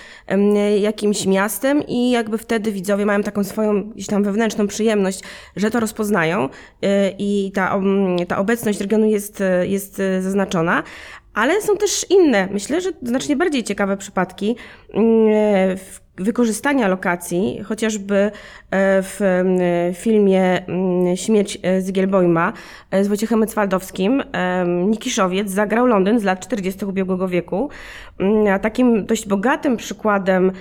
jakimś 0.80 1.26
miastem 1.26 1.82
i 1.88 2.10
jakby 2.10 2.38
wtedy 2.38 2.72
widzowie 2.72 3.06
mają 3.06 3.22
taką 3.22 3.44
swoją 3.44 3.90
gdzieś 3.90 4.06
tam 4.06 4.22
wewnętrzną 4.22 4.66
przyjemność, 4.66 5.20
że 5.56 5.70
to 5.70 5.80
rozpoznają 5.80 6.48
e, 6.82 7.10
i 7.18 7.52
ta, 7.54 7.80
ta 8.28 8.38
obecność 8.38 8.80
regionu 8.80 9.06
jest, 9.06 9.42
jest 9.62 10.02
zaznaczona, 10.20 10.82
ale 11.34 11.62
są 11.62 11.76
też 11.76 12.06
inne, 12.10 12.48
myślę, 12.52 12.80
że 12.80 12.90
znacznie 13.02 13.36
bardziej 13.36 13.64
ciekawe 13.64 13.96
przypadki 13.96 14.56
mm, 14.94 15.78
wykorzystania 16.16 16.88
lokacji, 16.88 17.60
chociażby 17.64 18.14
e, 18.14 18.30
w 19.02 19.20
mm, 19.22 19.58
filmie 19.94 20.66
mm, 20.66 21.16
Śmierć 21.16 21.58
e, 21.62 21.80
z 21.80 21.92
Gielbojma 21.92 22.52
e, 22.90 23.04
z 23.04 23.08
Wojciechem 23.08 23.38
Mecwaldowskim. 23.38 24.22
Nikiszowiec 24.66 25.50
zagrał 25.50 25.86
Londyn 25.86 26.20
z 26.20 26.24
lat 26.24 26.40
40. 26.40 26.84
ubiegłego 26.84 27.28
wieku. 27.28 27.68
A 28.52 28.58
takim 28.58 29.06
dość 29.06 29.28
bogatym 29.28 29.76
przykładem 29.76 30.52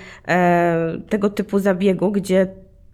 tego 1.09 1.29
typu 1.29 1.59
zabiegu, 1.59 2.11
gdzie 2.11 2.47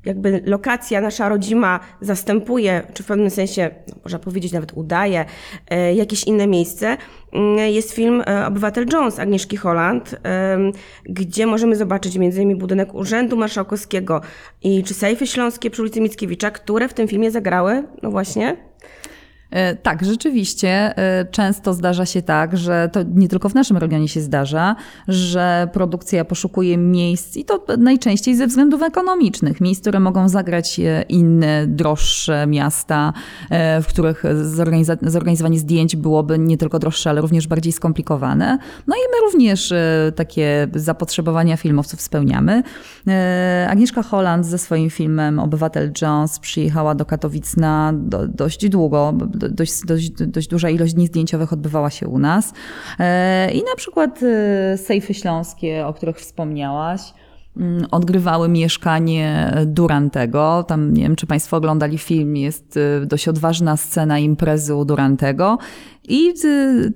jakby 0.06 0.42
lokacja 0.46 1.02
nasza 1.02 1.30
rodzima 1.30 1.80
zastępuje, 2.02 2.84
czy 2.94 3.04
w 3.04 3.06
pewnym 3.06 3.30
sensie, 3.30 3.70
no, 3.88 3.96
można 4.04 4.20
powiedzieć 4.20 4.52
nawet 4.52 4.72
udaje, 4.76 5.26
e, 5.70 5.96
jakieś 5.96 6.24
inne 6.24 6.48
miejsce, 6.48 6.98
mm, 7.34 7.58
jest 7.58 7.92
film 7.92 8.24
e, 8.28 8.48
Obywatel 8.48 8.86
Jones 8.94 9.20
Agnieszki 9.20 9.58
Holland, 9.58 10.16
gdzie 11.04 11.46
możemy 11.46 11.76
zobaczyć 11.76 12.16
m.in. 12.16 12.58
budynek 12.58 12.94
Urzędu 12.94 13.38
Marszałkowskiego 13.38 14.22
i 14.64 14.84
czy 14.84 14.94
Sejfy 14.94 15.28
Śląskie 15.28 15.70
przy 15.70 15.82
ulicy 15.82 16.02
Mickiewicza, 16.02 16.52
które 16.52 16.88
w 16.88 16.94
tym 16.94 17.08
filmie 17.08 17.32
zagrały, 17.32 17.84
no 18.04 18.12
właśnie, 18.12 18.69
tak, 19.84 20.06
rzeczywiście 20.06 20.98
e, 20.98 21.26
często 21.26 21.74
zdarza 21.74 22.06
się 22.06 22.22
tak, 22.22 22.58
że 22.58 22.90
to 22.94 23.00
nie 23.04 23.28
tylko 23.28 23.50
w 23.50 23.56
naszym 23.56 23.78
regionie 23.78 24.08
się 24.08 24.22
zdarza, 24.22 24.76
że 25.08 25.70
produkcja 25.74 26.26
poszukuje 26.26 26.78
miejsc 26.78 27.38
i 27.38 27.46
to 27.46 27.66
najczęściej 27.78 28.36
ze 28.36 28.48
względów 28.48 28.82
ekonomicznych, 28.82 29.62
miejsc, 29.62 29.82
które 29.82 30.00
mogą 30.00 30.30
zagrać 30.30 30.80
e, 30.80 31.02
inne, 31.02 31.68
droższe 31.68 32.48
miasta, 32.48 33.14
w 33.82 33.86
których 33.88 34.24
zorganizowanie 35.02 35.60
zdjęć 35.60 35.96
byłoby 35.96 36.40
nie 36.40 36.58
tylko 36.58 36.80
droższe, 36.80 37.10
ale 37.10 37.22
również 37.22 37.48
bardziej 37.48 37.74
skomplikowane. 37.74 38.58
No 38.88 38.96
i 38.96 39.00
my 39.12 39.28
również 39.28 39.74
takie 40.16 40.68
zapotrzebowania 40.76 41.58
filmowców 41.58 42.02
spełniamy. 42.02 42.64
Agnieszka 43.68 44.04
Holland 44.04 44.46
ze 44.46 44.58
swoim 44.58 44.90
filmem 44.90 45.40
Obywatel 45.40 45.92
Jones 46.02 46.40
przyjechała 46.40 46.96
do 46.96 47.06
Katowic 47.06 47.58
na 47.58 47.94
dość 48.28 48.70
długo, 48.70 49.14
dość, 49.40 49.86
dość, 49.86 50.10
dość 50.12 50.48
duża 50.48 50.70
ilość 50.70 50.94
dni 50.94 51.08
zdjęciowych 51.08 51.54
odbywała 51.54 51.90
się 51.90 52.08
u 52.08 52.20
nas. 52.20 52.54
E, 53.00 53.52
I 53.52 53.58
na 53.58 53.76
przykład 53.78 54.20
e, 54.24 54.78
sejfy 54.78 55.14
śląskie, 55.14 55.88
o 55.88 55.94
których 55.94 56.18
wspomniałaś, 56.18 57.02
mm, 57.58 57.86
odgrywały 57.92 58.50
mieszkanie 58.50 59.54
Durantego. 59.66 60.64
Tam 60.68 60.94
nie 60.94 61.04
wiem, 61.04 61.16
czy 61.16 61.28
Państwo 61.28 61.58
oglądali 61.58 61.98
film, 61.98 62.36
jest 62.36 62.78
e, 62.78 63.06
dość 63.06 63.28
odważna 63.28 63.78
scena 63.78 64.20
imprezy 64.20 64.76
u 64.76 64.86
Durantego. 64.86 65.58
I 66.10 66.34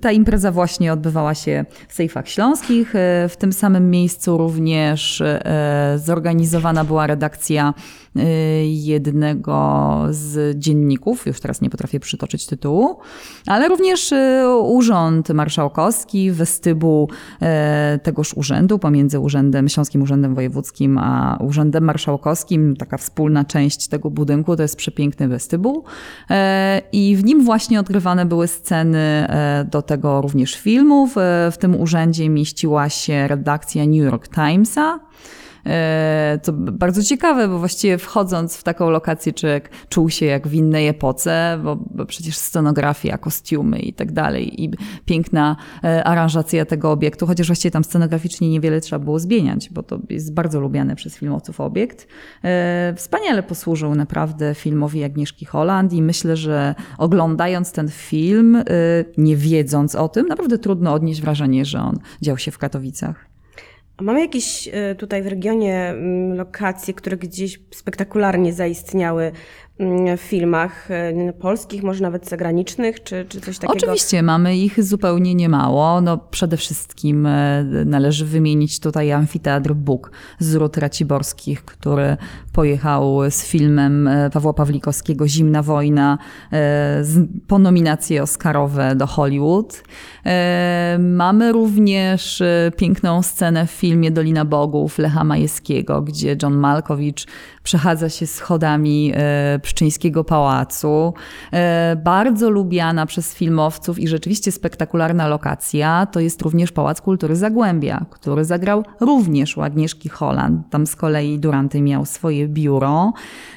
ta 0.00 0.12
impreza 0.12 0.52
właśnie 0.52 0.92
odbywała 0.92 1.34
się 1.34 1.64
w 1.88 1.94
Sejfach 1.94 2.28
Śląskich. 2.28 2.92
W 3.28 3.34
tym 3.38 3.52
samym 3.52 3.90
miejscu 3.90 4.38
również 4.38 5.22
zorganizowana 5.96 6.84
była 6.84 7.06
redakcja 7.06 7.74
Y, 8.18 8.66
jednego 8.66 10.02
z 10.10 10.58
dzienników, 10.58 11.26
już 11.26 11.40
teraz 11.40 11.60
nie 11.60 11.70
potrafię 11.70 12.00
przytoczyć 12.00 12.46
tytułu, 12.46 12.98
ale 13.46 13.68
również 13.68 14.12
y, 14.12 14.44
Urząd 14.62 15.28
Marszałkowski, 15.28 16.30
westybuł 16.30 17.08
y, 17.42 17.98
tegoż 17.98 18.34
urzędu 18.34 18.78
pomiędzy 18.78 19.18
Urzędem, 19.18 19.68
Śląskim 19.68 20.02
Urzędem 20.02 20.34
Wojewódzkim 20.34 20.98
a 20.98 21.38
Urzędem 21.40 21.84
Marszałkowskim, 21.84 22.76
taka 22.76 22.96
wspólna 22.96 23.44
część 23.44 23.88
tego 23.88 24.10
budynku, 24.10 24.56
to 24.56 24.62
jest 24.62 24.76
przepiękny 24.76 25.28
westybuł 25.28 25.84
i 26.92 27.16
w 27.16 27.24
nim 27.24 27.44
właśnie 27.44 27.80
odgrywane 27.80 28.26
były 28.26 28.48
sceny 28.48 29.03
do 29.64 29.82
tego 29.82 30.20
również 30.20 30.54
filmów. 30.54 31.14
W 31.50 31.56
tym 31.58 31.80
urzędzie 31.80 32.28
mieściła 32.28 32.88
się 32.88 33.28
redakcja 33.28 33.84
New 33.84 33.94
York 34.12 34.28
Timesa, 34.28 35.00
to 36.42 36.52
e, 36.52 36.54
bardzo 36.54 37.02
ciekawe, 37.02 37.48
bo 37.48 37.58
właściwie 37.58 37.98
wchodząc 37.98 38.56
w 38.56 38.62
taką 38.62 38.90
lokację 38.90 39.32
człowiek 39.32 39.70
czuł 39.88 40.10
się 40.10 40.26
jak 40.26 40.48
w 40.48 40.54
innej 40.54 40.88
epoce, 40.88 41.58
bo, 41.64 41.76
bo 41.76 42.06
przecież 42.06 42.36
scenografia, 42.36 43.18
kostiumy 43.18 43.78
i 43.78 43.92
tak 43.92 44.12
dalej 44.12 44.64
i 44.64 44.70
piękna 45.04 45.56
e, 45.84 46.04
aranżacja 46.04 46.64
tego 46.64 46.90
obiektu, 46.90 47.26
chociaż 47.26 47.46
właściwie 47.46 47.70
tam 47.70 47.84
scenograficznie 47.84 48.50
niewiele 48.50 48.80
trzeba 48.80 49.04
było 49.04 49.18
zmieniać, 49.18 49.70
bo 49.70 49.82
to 49.82 49.98
jest 50.10 50.34
bardzo 50.34 50.60
lubiany 50.60 50.96
przez 50.96 51.16
filmowców 51.16 51.60
obiekt. 51.60 52.08
E, 52.44 52.94
wspaniale 52.96 53.42
posłużył 53.42 53.94
naprawdę 53.94 54.54
filmowi 54.54 55.04
Agnieszki 55.04 55.44
Holland 55.44 55.92
i 55.92 56.02
myślę, 56.02 56.36
że 56.36 56.74
oglądając 56.98 57.72
ten 57.72 57.88
film, 57.88 58.62
nie 59.18 59.36
wiedząc 59.36 59.94
o 59.94 60.08
tym, 60.08 60.26
naprawdę 60.26 60.58
trudno 60.58 60.92
odnieść 60.92 61.20
wrażenie, 61.20 61.64
że 61.64 61.80
on 61.80 61.98
dział 62.22 62.38
się 62.38 62.50
w 62.50 62.58
Katowicach. 62.58 63.33
Mamy 64.00 64.20
jakieś 64.20 64.68
e, 64.72 64.94
tutaj 64.94 65.22
w 65.22 65.26
regionie 65.26 65.88
mm, 65.88 66.36
lokacje, 66.36 66.94
które 66.94 67.16
gdzieś 67.16 67.60
spektakularnie 67.74 68.52
zaistniały 68.52 69.32
w 70.16 70.20
filmach 70.20 70.90
e, 70.90 71.32
polskich, 71.32 71.82
może 71.82 72.02
nawet 72.02 72.28
zagranicznych, 72.28 73.02
czy, 73.02 73.26
czy 73.28 73.40
coś 73.40 73.58
takiego? 73.58 73.74
Oczywiście, 73.76 74.22
mamy 74.22 74.56
ich 74.56 74.84
zupełnie 74.84 75.34
niemało. 75.34 76.00
No, 76.00 76.18
przede 76.18 76.56
wszystkim 76.56 77.26
e, 77.26 77.64
należy 77.86 78.26
wymienić 78.26 78.80
tutaj 78.80 79.12
amfiteatr 79.12 79.72
Bóg 79.72 80.10
z 80.38 80.54
Rud 80.54 80.76
Raciborskich, 80.76 81.64
który 81.64 82.16
pojechał 82.52 83.30
z 83.30 83.44
filmem 83.44 84.08
e, 84.08 84.30
Pawła 84.30 84.52
Pawlikowskiego 84.52 85.28
Zimna 85.28 85.62
Wojna 85.62 86.18
po 87.46 87.58
nominacje 87.58 88.22
Oscarowe 88.22 88.96
do 88.96 89.06
Hollywood. 89.06 89.82
Mamy 90.98 91.52
również 91.52 92.42
piękną 92.76 93.22
scenę 93.22 93.66
w 93.66 93.70
filmie 93.70 94.10
Dolina 94.10 94.44
Bogów 94.44 94.98
Lecha 94.98 95.24
Majewskiego, 95.24 96.02
gdzie 96.02 96.36
John 96.42 96.54
Malkowicz 96.54 97.26
przechadza 97.62 98.08
się 98.08 98.26
schodami 98.26 99.12
Pszczyńskiego 99.64 100.24
Pałacu. 100.24 101.14
E, 101.52 101.96
bardzo 102.04 102.50
lubiana 102.50 103.06
przez 103.06 103.34
filmowców 103.34 103.98
i 103.98 104.08
rzeczywiście 104.08 104.52
spektakularna 104.52 105.28
lokacja 105.28 106.06
to 106.06 106.20
jest 106.20 106.42
również 106.42 106.72
Pałac 106.72 107.00
Kultury 107.00 107.36
Zagłębia, 107.36 108.04
który 108.10 108.44
zagrał 108.44 108.84
również 109.00 109.58
Agnieszki 109.58 110.08
Holland. 110.08 110.70
Tam 110.70 110.86
z 110.86 110.96
kolei 110.96 111.38
Duranty 111.38 111.80
miał 111.80 112.06
swoje 112.06 112.48
biuro, 112.48 113.12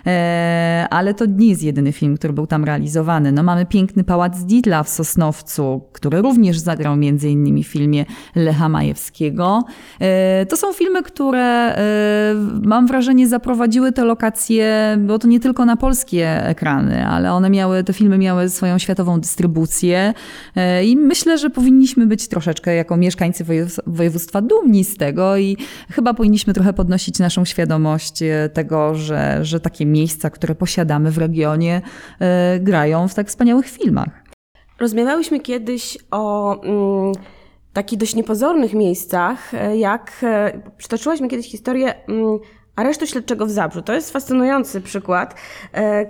e, 0.05 0.87
ale 0.89 1.13
to 1.13 1.25
nie 1.25 1.49
jest 1.49 1.63
jedyny 1.63 1.91
film, 1.91 2.17
który 2.17 2.33
był 2.33 2.47
tam 2.47 2.63
realizowany. 2.63 3.31
No, 3.31 3.43
mamy 3.43 3.65
piękny 3.65 4.03
Pałac 4.03 4.43
Ditla 4.43 4.83
w 4.83 4.89
Sosnowcu, 4.89 5.81
który 5.93 6.21
również 6.21 6.59
zagrał 6.59 6.95
między 6.95 7.29
innymi 7.29 7.63
w 7.63 7.67
filmie 7.67 8.05
Lecha 8.35 8.69
Majewskiego. 8.69 9.63
E, 9.99 10.45
to 10.45 10.57
są 10.57 10.73
filmy, 10.73 11.03
które 11.03 11.75
mam 12.63 12.87
wrażenie 12.87 13.27
zaprowadziły 13.27 13.91
te 13.91 14.05
lokacje, 14.05 14.97
bo 15.07 15.19
to 15.19 15.27
nie 15.27 15.39
tylko 15.39 15.65
na 15.65 15.77
Polsce, 15.77 15.96
polskie 15.97 16.45
ekrany, 16.45 17.07
ale 17.07 17.33
one 17.33 17.49
miały, 17.49 17.83
te 17.83 17.93
filmy 17.93 18.17
miały 18.17 18.49
swoją 18.49 18.77
światową 18.77 19.19
dystrybucję 19.19 20.13
e, 20.55 20.85
i 20.85 20.97
myślę, 20.97 21.37
że 21.37 21.49
powinniśmy 21.49 22.07
być 22.07 22.27
troszeczkę 22.27 22.75
jako 22.75 22.97
mieszkańcy 22.97 23.45
województwa 23.87 24.41
dumni 24.41 24.83
z 24.83 24.97
tego 24.97 25.37
i 25.37 25.57
chyba 25.91 26.13
powinniśmy 26.13 26.53
trochę 26.53 26.73
podnosić 26.73 27.19
naszą 27.19 27.45
świadomość 27.45 28.21
e, 28.21 28.49
tego, 28.53 28.95
że, 28.95 29.39
że 29.41 29.59
takie 29.59 29.85
miejsca, 29.85 30.29
które 30.29 30.55
posiadamy 30.55 31.11
w 31.11 31.17
regionie, 31.17 31.81
grają 32.59 33.07
w 33.07 33.13
tak 33.13 33.27
wspaniałych 33.27 33.67
filmach. 33.67 34.09
Rozmawiałyśmy 34.79 35.39
kiedyś 35.39 35.97
o 36.11 36.55
mm, 36.63 37.11
takich 37.73 37.99
dość 37.99 38.15
niepozornych 38.15 38.73
miejscach, 38.73 39.51
jak 39.75 40.25
przytoczyłaś 40.77 41.21
mi 41.21 41.29
kiedyś 41.29 41.51
historię 41.51 41.93
mm, 42.07 42.39
aresztu 42.77 43.07
śledczego 43.07 43.45
w 43.45 43.51
Zabrzu. 43.51 43.81
To 43.81 43.93
jest 43.93 44.11
fascynujący 44.11 44.81
przykład 44.81 45.35
e, 45.73 46.05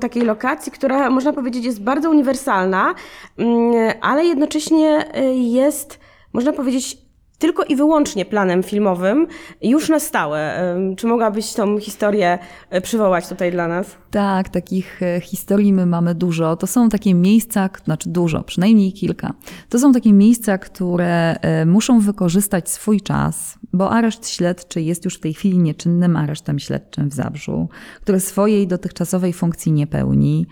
takiej 0.00 0.22
lokacji, 0.22 0.72
która 0.72 1.10
można 1.10 1.32
powiedzieć 1.32 1.64
jest 1.64 1.82
bardzo 1.82 2.10
uniwersalna, 2.10 2.94
mm, 3.38 3.92
ale 4.00 4.24
jednocześnie 4.24 5.14
e, 5.14 5.34
jest, 5.34 5.98
można 6.32 6.52
powiedzieć, 6.52 7.03
tylko 7.38 7.64
i 7.64 7.76
wyłącznie 7.76 8.24
planem 8.24 8.62
filmowym, 8.62 9.26
już 9.62 9.88
na 9.88 10.00
stałe. 10.00 10.54
Czy 10.96 11.06
mogłabyś 11.06 11.52
tą 11.52 11.78
historię 11.78 12.38
e, 12.70 12.80
przywołać 12.80 13.28
tutaj 13.28 13.52
dla 13.52 13.68
nas? 13.68 13.86
Tak, 14.10 14.48
takich 14.48 15.02
e, 15.02 15.20
historii 15.20 15.72
my 15.72 15.86
mamy 15.86 16.14
dużo. 16.14 16.56
To 16.56 16.66
są 16.66 16.88
takie 16.88 17.14
miejsca, 17.14 17.70
znaczy 17.84 18.08
dużo, 18.08 18.42
przynajmniej 18.42 18.92
kilka. 18.92 19.34
To 19.68 19.78
są 19.78 19.92
takie 19.92 20.12
miejsca, 20.12 20.58
które 20.58 21.34
e, 21.40 21.66
muszą 21.66 22.00
wykorzystać 22.00 22.70
swój 22.70 23.00
czas, 23.00 23.58
bo 23.72 23.90
areszt 23.90 24.28
śledczy 24.28 24.82
jest 24.82 25.04
już 25.04 25.14
w 25.16 25.20
tej 25.20 25.34
chwili 25.34 25.58
nieczynnym 25.58 26.16
aresztem 26.16 26.58
śledczym 26.58 27.10
w 27.10 27.14
Zabrzu, 27.14 27.68
który 28.02 28.20
swojej 28.20 28.66
dotychczasowej 28.66 29.32
funkcji 29.32 29.72
nie 29.72 29.86
pełni. 29.86 30.46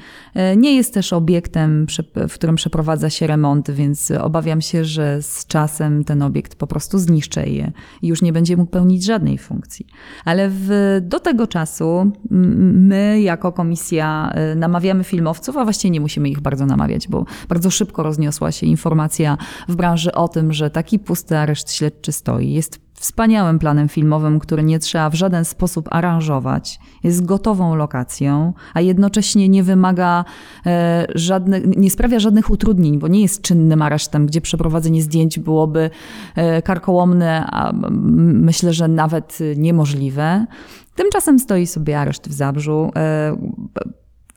Nie 0.57 0.77
jest 0.77 0.95
też 0.95 1.12
obiektem, 1.12 1.87
w 2.29 2.35
którym 2.35 2.57
przeprowadza 2.57 3.11
się 3.11 3.27
remont, 3.27 3.71
więc 3.71 4.11
obawiam 4.11 4.61
się, 4.61 4.85
że 4.85 5.23
z 5.23 5.47
czasem 5.47 6.05
ten 6.05 6.23
obiekt 6.23 6.55
po 6.55 6.67
prostu 6.73 6.99
zniszczę 6.99 7.49
je 7.49 7.73
i 8.02 8.07
już 8.09 8.23
nie 8.23 8.33
będzie 8.33 8.57
mógł 8.57 8.71
pełnić 8.71 9.05
żadnej 9.05 9.38
funkcji. 9.38 9.87
Ale 10.25 10.49
w, 10.50 10.99
do 11.02 11.21
tego 11.21 11.47
czasu 11.47 12.12
my, 12.31 13.21
jako 13.21 13.52
komisja, 13.52 14.33
y, 14.52 14.57
namawiamy 14.57 15.05
filmowców, 15.05 15.57
a 15.57 15.64
właściwie 15.64 15.91
nie 15.91 16.00
musimy 16.00 16.29
ich 16.29 16.41
bardzo 16.41 16.67
namawiać, 16.67 17.09
bo 17.09 17.25
bardzo 17.49 17.71
szybko 17.71 18.02
rozniosła 18.02 18.52
się 18.52 18.67
informacja 18.67 19.38
w 19.69 19.76
branży 19.76 20.12
o 20.12 20.29
tym, 20.29 20.52
że 20.52 20.71
taki 20.71 20.99
pusty 20.99 21.38
areszt 21.38 21.73
śledczy 21.73 22.12
stoi. 22.12 22.52
Jest 22.52 22.92
wspaniałym 23.02 23.59
planem 23.59 23.88
filmowym, 23.88 24.38
który 24.38 24.62
nie 24.62 24.78
trzeba 24.78 25.11
w 25.11 25.14
żaden 25.14 25.44
sposób 25.44 25.88
aranżować. 25.90 26.80
Jest 27.04 27.25
gotową 27.25 27.75
lokacją, 27.75 28.52
a 28.75 28.80
jednocześnie 28.80 29.49
nie 29.49 29.62
wymaga 29.62 30.25
e, 30.66 31.06
żadnych, 31.14 31.76
nie 31.76 31.90
sprawia 31.90 32.18
żadnych 32.18 32.50
utrudnień, 32.50 32.99
bo 32.99 33.09
nie 33.09 33.23
jest 33.23 33.42
czynnym 33.42 33.82
aresztem, 33.82 34.26
gdzie 34.26 34.40
przeprowadzenie 34.40 35.02
zdjęć 35.02 35.38
byłoby 35.38 35.90
e, 36.35 36.62
karkołomne, 36.62 37.47
a 37.50 37.73
myślę, 37.73 38.73
że 38.73 38.88
nawet 38.88 39.38
niemożliwe. 39.56 40.47
Tymczasem 40.94 41.38
stoi 41.38 41.66
sobie 41.66 41.99
areszt 41.99 42.28
w 42.28 42.32
Zabrzu. 42.32 42.90
E, 42.97 43.37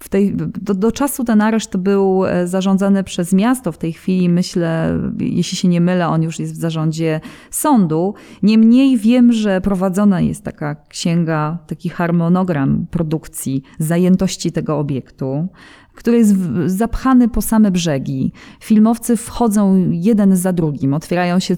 w 0.06 0.10
tej, 0.10 0.36
do, 0.36 0.74
do, 0.74 0.92
czasu 0.92 1.24
ten 1.24 1.42
areszt 1.42 1.78
był 1.78 2.26
e, 2.26 2.48
zarządzany 2.48 3.04
przez 3.04 3.34
miasto. 3.34 3.72
W 3.72 3.78
tej 3.78 3.94
chwili 3.94 4.30
myślę, 4.30 5.00
jeśli 5.20 5.58
się 5.58 5.68
nie 5.68 5.82
mylę, 5.82 6.08
on 6.08 6.24
już 6.24 6.40
jest 6.40 6.54
w 6.54 6.56
zarządzie 6.56 7.22
sądu. 7.52 8.14
Niemniej 8.44 8.98
wiem, 8.98 9.32
że 9.32 9.62
prowadzona 9.62 10.22
jest 10.22 10.44
taka 10.44 10.76
księga, 10.76 11.58
taki 11.68 11.90
harmonogram 11.90 12.88
produkcji 12.92 13.64
zajętości 13.80 14.52
tego 14.52 14.78
obiektu 14.78 15.48
który 15.96 16.18
jest 16.18 16.36
zapchany 16.66 17.30
po 17.30 17.42
same 17.42 17.72
brzegi. 17.72 18.32
Filmowcy 18.60 19.18
wchodzą 19.18 19.90
jeden 19.92 20.36
za 20.36 20.54
drugim, 20.54 20.94
otwierają 20.94 21.40
się 21.40 21.56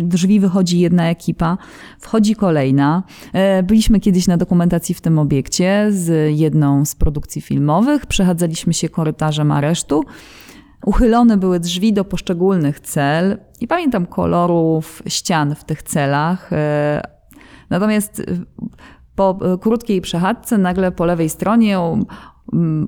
drzwi, 0.00 0.40
wychodzi 0.40 0.80
jedna 0.80 1.10
ekipa, 1.10 1.58
wchodzi 1.98 2.34
kolejna. 2.34 3.02
E, 3.32 3.62
byliśmy 3.62 4.00
kiedyś 4.00 4.26
na 4.26 4.36
dokumentacji 4.36 4.94
w 4.94 5.00
tym 5.00 5.18
obiekcie 5.18 5.86
z 5.90 6.38
jedną 6.38 6.84
z 6.84 6.94
produkcji 6.94 7.42
filmowych, 7.42 8.06
przechadzaliśmy 8.06 8.74
się 8.74 8.88
korytarzem 8.88 9.52
aresztu. 9.52 10.04
Uchylone 10.86 11.36
były 11.36 11.60
drzwi 11.60 11.92
do 11.92 12.04
poszczególnych 12.04 12.80
cel 12.80 13.38
i 13.60 13.68
pamiętam 13.68 14.06
kolorów 14.06 15.02
ścian 15.08 15.54
w 15.54 15.64
tych 15.64 15.82
celach. 15.82 16.52
E, 16.52 17.02
natomiast 17.70 18.22
po 19.14 19.38
krótkiej 19.60 20.00
przechadzce 20.00 20.58
nagle 20.58 20.92
po 20.92 21.04
lewej 21.04 21.28
stronie 21.28 21.80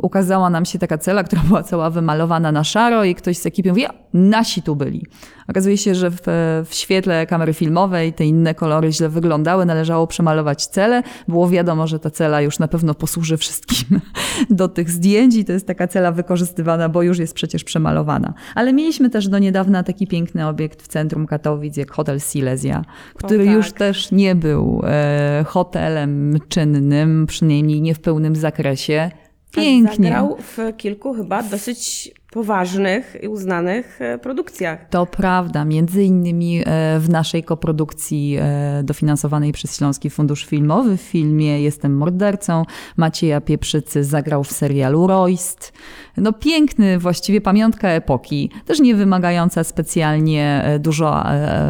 ukazała 0.02 0.50
nam 0.50 0.64
się 0.64 0.78
taka 0.78 0.98
cela, 0.98 1.24
która 1.24 1.42
była 1.42 1.62
cała 1.62 1.90
wymalowana 1.90 2.52
na 2.52 2.64
szaro 2.64 3.04
i 3.04 3.14
ktoś 3.14 3.38
z 3.38 3.46
ekipy 3.46 3.68
mówi, 3.68 3.86
nasi 4.14 4.62
tu 4.62 4.76
byli. 4.76 5.06
Okazuje 5.48 5.78
się, 5.78 5.94
że 5.94 6.10
w, 6.10 6.20
w, 6.66 6.74
świetle 6.74 7.26
kamery 7.26 7.54
filmowej 7.54 8.12
te 8.12 8.24
inne 8.24 8.54
kolory 8.54 8.92
źle 8.92 9.08
wyglądały, 9.08 9.66
należało 9.66 10.06
przemalować 10.06 10.66
cele. 10.66 11.02
Było 11.28 11.48
wiadomo, 11.48 11.86
że 11.86 11.98
ta 11.98 12.10
cela 12.10 12.40
już 12.40 12.58
na 12.58 12.68
pewno 12.68 12.94
posłuży 12.94 13.36
wszystkim 13.36 14.00
do 14.50 14.68
tych 14.68 14.90
zdjęć 14.90 15.34
i 15.34 15.44
to 15.44 15.52
jest 15.52 15.66
taka 15.66 15.88
cela 15.88 16.12
wykorzystywana, 16.12 16.88
bo 16.88 17.02
już 17.02 17.18
jest 17.18 17.34
przecież 17.34 17.64
przemalowana. 17.64 18.34
Ale 18.54 18.72
mieliśmy 18.72 19.10
też 19.10 19.28
do 19.28 19.38
niedawna 19.38 19.82
taki 19.82 20.06
piękny 20.06 20.48
obiekt 20.48 20.82
w 20.82 20.88
centrum 20.88 21.26
Katowic, 21.26 21.76
jak 21.76 21.90
hotel 21.90 22.20
Silesia, 22.20 22.84
który 23.14 23.44
tak. 23.44 23.54
już 23.54 23.72
też 23.72 24.12
nie 24.12 24.34
był 24.34 24.82
e, 24.84 25.44
hotelem 25.46 26.38
czynnym, 26.48 27.26
przynajmniej 27.26 27.82
nie 27.82 27.94
w 27.94 28.00
pełnym 28.00 28.36
zakresie 28.36 29.10
Pięknie. 29.54 30.08
Zagrał 30.08 30.36
w 30.40 30.76
kilku 30.76 31.14
chyba 31.14 31.42
dosyć 31.42 32.12
poważnych 32.32 33.16
i 33.22 33.28
uznanych 33.28 34.02
e, 34.02 34.18
produkcjach. 34.18 34.88
To 34.88 35.06
prawda, 35.06 35.64
między 35.64 36.04
innymi 36.04 36.60
e, 36.60 36.64
w 37.00 37.08
naszej 37.08 37.44
koprodukcji 37.44 38.36
e, 38.40 38.82
dofinansowanej 38.84 39.52
przez 39.52 39.76
Śląski 39.76 40.10
Fundusz 40.10 40.46
Filmowy 40.46 40.96
w 40.96 41.00
filmie 41.00 41.62
Jestem 41.62 41.96
mordercą 41.96 42.64
Macieja 42.96 43.40
Pieprzycy 43.40 44.04
zagrał 44.04 44.44
w 44.44 44.52
serialu 44.52 45.06
Royst. 45.06 45.72
No 46.16 46.32
piękny, 46.32 46.98
właściwie 46.98 47.40
pamiątka 47.40 47.88
epoki, 47.88 48.50
też 48.66 48.80
nie 48.80 48.94
wymagająca 48.94 49.64
specjalnie 49.64 50.64
dużo 50.80 51.22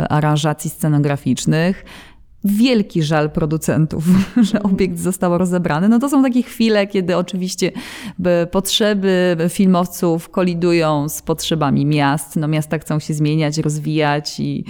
aranżacji 0.08 0.70
scenograficznych 0.70 1.84
wielki 2.44 3.02
żal 3.02 3.30
producentów, 3.30 4.04
że 4.50 4.62
obiekt 4.62 4.98
został 4.98 5.38
rozebrany. 5.38 5.88
No 5.88 5.98
to 5.98 6.08
są 6.08 6.22
takie 6.22 6.42
chwile, 6.42 6.86
kiedy 6.86 7.16
oczywiście 7.16 7.72
potrzeby 8.50 9.36
filmowców 9.48 10.28
kolidują 10.28 11.08
z 11.08 11.22
potrzebami 11.22 11.86
miast. 11.86 12.36
No 12.36 12.48
miasta 12.48 12.78
chcą 12.78 12.98
się 12.98 13.14
zmieniać, 13.14 13.58
rozwijać 13.58 14.40
i 14.40 14.64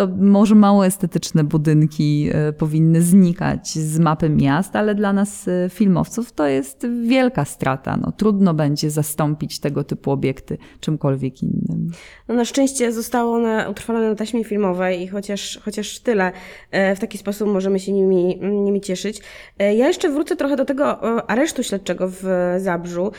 to 0.00 0.08
może 0.16 0.54
mało 0.54 0.86
estetyczne 0.86 1.44
budynki 1.44 2.30
e, 2.32 2.52
powinny 2.52 3.02
znikać 3.02 3.68
z 3.68 3.98
mapy 3.98 4.28
miast, 4.28 4.76
ale 4.76 4.94
dla 4.94 5.12
nas 5.12 5.48
e, 5.48 5.68
filmowców 5.70 6.32
to 6.32 6.46
jest 6.46 6.86
wielka 7.06 7.44
strata. 7.44 7.96
No, 7.96 8.12
trudno 8.12 8.54
będzie 8.54 8.90
zastąpić 8.90 9.58
tego 9.58 9.84
typu 9.84 10.10
obiekty 10.10 10.58
czymkolwiek 10.80 11.42
innym. 11.42 11.90
No, 12.28 12.34
na 12.34 12.44
szczęście 12.44 12.92
zostało 12.92 13.36
one 13.36 13.70
utrwalone 13.70 14.08
na 14.08 14.14
taśmie 14.14 14.44
filmowej 14.44 15.02
i 15.02 15.08
chociaż, 15.08 15.60
chociaż 15.64 16.00
tyle 16.00 16.32
e, 16.70 16.96
w 16.96 17.00
taki 17.00 17.18
sposób 17.18 17.48
możemy 17.48 17.80
się 17.80 17.92
nimi, 17.92 18.38
nimi 18.40 18.80
cieszyć. 18.80 19.20
Ja 19.58 19.88
jeszcze 19.88 20.10
wrócę 20.10 20.36
trochę 20.36 20.56
do 20.56 20.64
tego 20.64 21.00
aresztu 21.30 21.62
śledczego 21.62 22.08
w 22.10 22.24
Zabrzu 22.58 23.12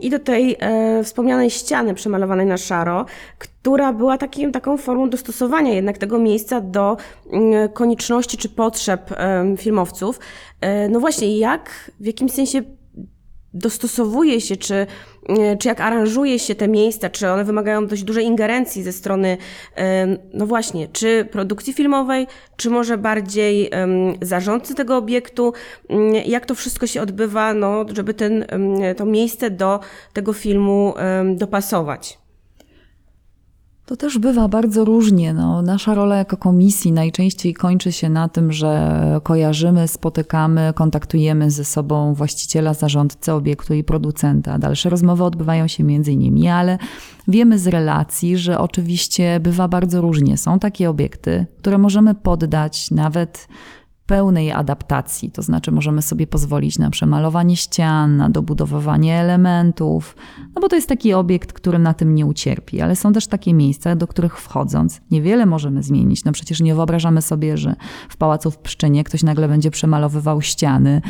i 0.00 0.10
do 0.10 0.18
tej 0.18 0.56
wspomnianej 1.04 1.50
ściany 1.50 1.94
przemalowanej 1.94 2.46
na 2.46 2.56
szaro, 2.56 3.06
która 3.38 3.92
była 3.92 4.18
takim, 4.18 4.52
taką 4.52 4.76
formą 4.76 5.10
dostosowania 5.10 5.74
jednak 5.74 5.98
tego 5.98 6.18
miejsca 6.18 6.60
do 6.60 6.96
mm, 7.32 7.68
konieczności 7.68 8.36
czy 8.36 8.48
potrzeb 8.48 9.10
filmowców. 9.56 10.20
E, 10.60 10.88
no 10.88 11.00
właśnie, 11.00 11.38
jak 11.38 11.90
w 12.00 12.06
jakimś 12.06 12.32
sensie 12.32 12.62
dostosowuje 13.54 14.40
się, 14.40 14.56
czy, 14.56 14.74
e, 14.74 14.86
czy 15.58 15.68
jak 15.68 15.80
aranżuje 15.80 16.38
się 16.38 16.54
te 16.54 16.68
miejsca, 16.68 17.10
czy 17.10 17.30
one 17.30 17.44
wymagają 17.44 17.86
dość 17.86 18.02
dużej 18.02 18.24
ingerencji 18.24 18.82
ze 18.82 18.92
strony, 18.92 19.36
no 20.34 20.46
właśnie, 20.46 20.88
czy 20.88 21.28
produkcji 21.32 21.72
filmowej, 21.72 22.26
czy 22.56 22.70
może 22.70 22.98
bardziej 22.98 23.70
zarządcy 24.22 24.74
tego 24.74 24.96
obiektu, 24.96 25.52
jak 26.26 26.46
to 26.46 26.54
wszystko 26.54 26.86
się 26.86 27.02
odbywa, 27.02 27.54
no, 27.54 27.84
żeby 27.92 28.14
ten, 28.14 28.44
to 28.96 29.04
miejsce 29.04 29.50
do 29.50 29.80
tego 30.12 30.32
filmu 30.32 30.94
dopasować. 31.34 32.18
To 33.88 33.96
też 33.96 34.18
bywa 34.18 34.48
bardzo 34.48 34.84
różnie. 34.84 35.34
No, 35.34 35.62
nasza 35.62 35.94
rola 35.94 36.16
jako 36.16 36.36
komisji 36.36 36.92
najczęściej 36.92 37.54
kończy 37.54 37.92
się 37.92 38.10
na 38.10 38.28
tym, 38.28 38.52
że 38.52 39.20
kojarzymy, 39.22 39.88
spotykamy, 39.88 40.72
kontaktujemy 40.74 41.50
ze 41.50 41.64
sobą 41.64 42.14
właściciela, 42.14 42.74
zarządcę 42.74 43.34
obiektu 43.34 43.74
i 43.74 43.84
producenta. 43.84 44.58
Dalsze 44.58 44.90
rozmowy 44.90 45.24
odbywają 45.24 45.68
się 45.68 45.84
między 45.84 46.12
innymi, 46.12 46.48
ale 46.48 46.78
wiemy 47.28 47.58
z 47.58 47.66
relacji, 47.66 48.36
że 48.36 48.58
oczywiście 48.58 49.40
bywa 49.40 49.68
bardzo 49.68 50.00
różnie. 50.00 50.36
Są 50.36 50.58
takie 50.58 50.90
obiekty, 50.90 51.46
które 51.58 51.78
możemy 51.78 52.14
poddać 52.14 52.90
nawet 52.90 53.48
pełnej 54.08 54.52
adaptacji, 54.52 55.30
to 55.30 55.42
znaczy 55.42 55.72
możemy 55.72 56.02
sobie 56.02 56.26
pozwolić 56.26 56.78
na 56.78 56.90
przemalowanie 56.90 57.56
ścian, 57.56 58.16
na 58.16 58.28
dobudowywanie 58.30 59.20
elementów, 59.20 60.16
no 60.54 60.60
bo 60.62 60.68
to 60.68 60.76
jest 60.76 60.88
taki 60.88 61.14
obiekt, 61.14 61.52
który 61.52 61.78
na 61.78 61.94
tym 61.94 62.14
nie 62.14 62.26
ucierpi, 62.26 62.80
ale 62.80 62.96
są 62.96 63.12
też 63.12 63.26
takie 63.26 63.54
miejsca, 63.54 63.96
do 63.96 64.06
których 64.06 64.40
wchodząc 64.40 65.00
niewiele 65.10 65.46
możemy 65.46 65.82
zmienić. 65.82 66.24
No 66.24 66.32
przecież 66.32 66.60
nie 66.60 66.74
wyobrażamy 66.74 67.22
sobie, 67.22 67.56
że 67.56 67.76
w 68.08 68.16
Pałacu 68.16 68.50
w 68.50 68.58
Pszczynie 68.58 69.04
ktoś 69.04 69.22
nagle 69.22 69.48
będzie 69.48 69.70
przemalowywał 69.70 70.42
ściany, 70.42 71.02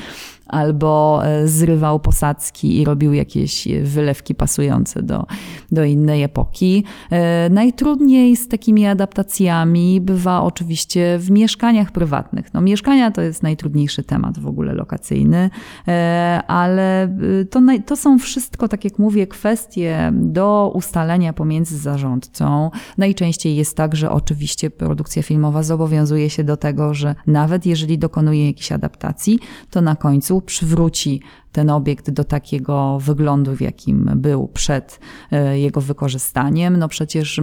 albo 0.49 1.21
e, 1.25 1.49
zrywał 1.49 2.01
posadzki 2.01 2.81
i 2.81 2.85
robił 2.85 3.13
jakieś 3.13 3.69
wylewki 3.83 4.35
pasujące 4.35 5.03
do, 5.03 5.27
do 5.73 5.85
innej 5.85 6.23
epoki. 6.23 6.85
E, 7.11 7.51
najtrudniej 7.51 8.37
z 8.37 8.49
takimi 8.49 8.87
adaptacjami 8.87 10.01
bywa 10.01 10.43
oczywiście 10.43 11.19
w 11.19 11.31
mieszkaniach 11.31 11.93
prywatnych. 11.93 12.55
No, 12.55 12.61
mieszkania 12.61 13.11
to 13.11 13.23
jest 13.23 13.43
najtrudniejszy 13.43 14.03
temat 14.03 14.39
w 14.39 14.47
ogóle 14.47 14.75
lokacyjny, 14.75 15.51
e, 15.89 16.43
ale 16.47 17.17
to, 17.51 17.61
to 17.87 17.97
są 17.97 18.19
wszystko, 18.19 18.69
tak 18.69 18.85
jak 18.85 18.99
mówię, 18.99 19.27
kwestie 19.27 20.13
do 20.15 20.73
ustalenia 20.75 21.33
pomiędzy 21.33 21.79
zarządcą. 21.79 22.71
Najczęściej 22.99 23.57
jest 23.57 23.77
tak, 23.77 23.97
że 23.97 24.11
oczywiście 24.11 24.71
produkcja 24.71 25.23
filmowa 25.23 25.63
zobowiązuje 25.63 26.31
się 26.31 26.45
do 26.45 26.57
tego, 26.57 26.95
że 26.95 27.15
nawet 27.27 27.67
jeżeli 27.67 27.99
dokonuje 27.99 28.47
jakiejś 28.47 28.73
adaptacji, 28.73 29.39
to 29.71 29.81
na 29.81 29.97
końcu 29.97 30.38
przywróci 30.41 31.21
ten 31.59 31.71
obiekt 31.71 32.11
do 32.11 32.25
takiego 32.25 32.99
wyglądu, 33.01 33.57
w 33.57 33.61
jakim 33.61 34.11
był 34.17 34.49
przed 34.49 35.01
e, 35.33 35.59
jego 35.59 35.81
wykorzystaniem. 35.81 36.77
No 36.77 36.89
przecież 36.89 37.41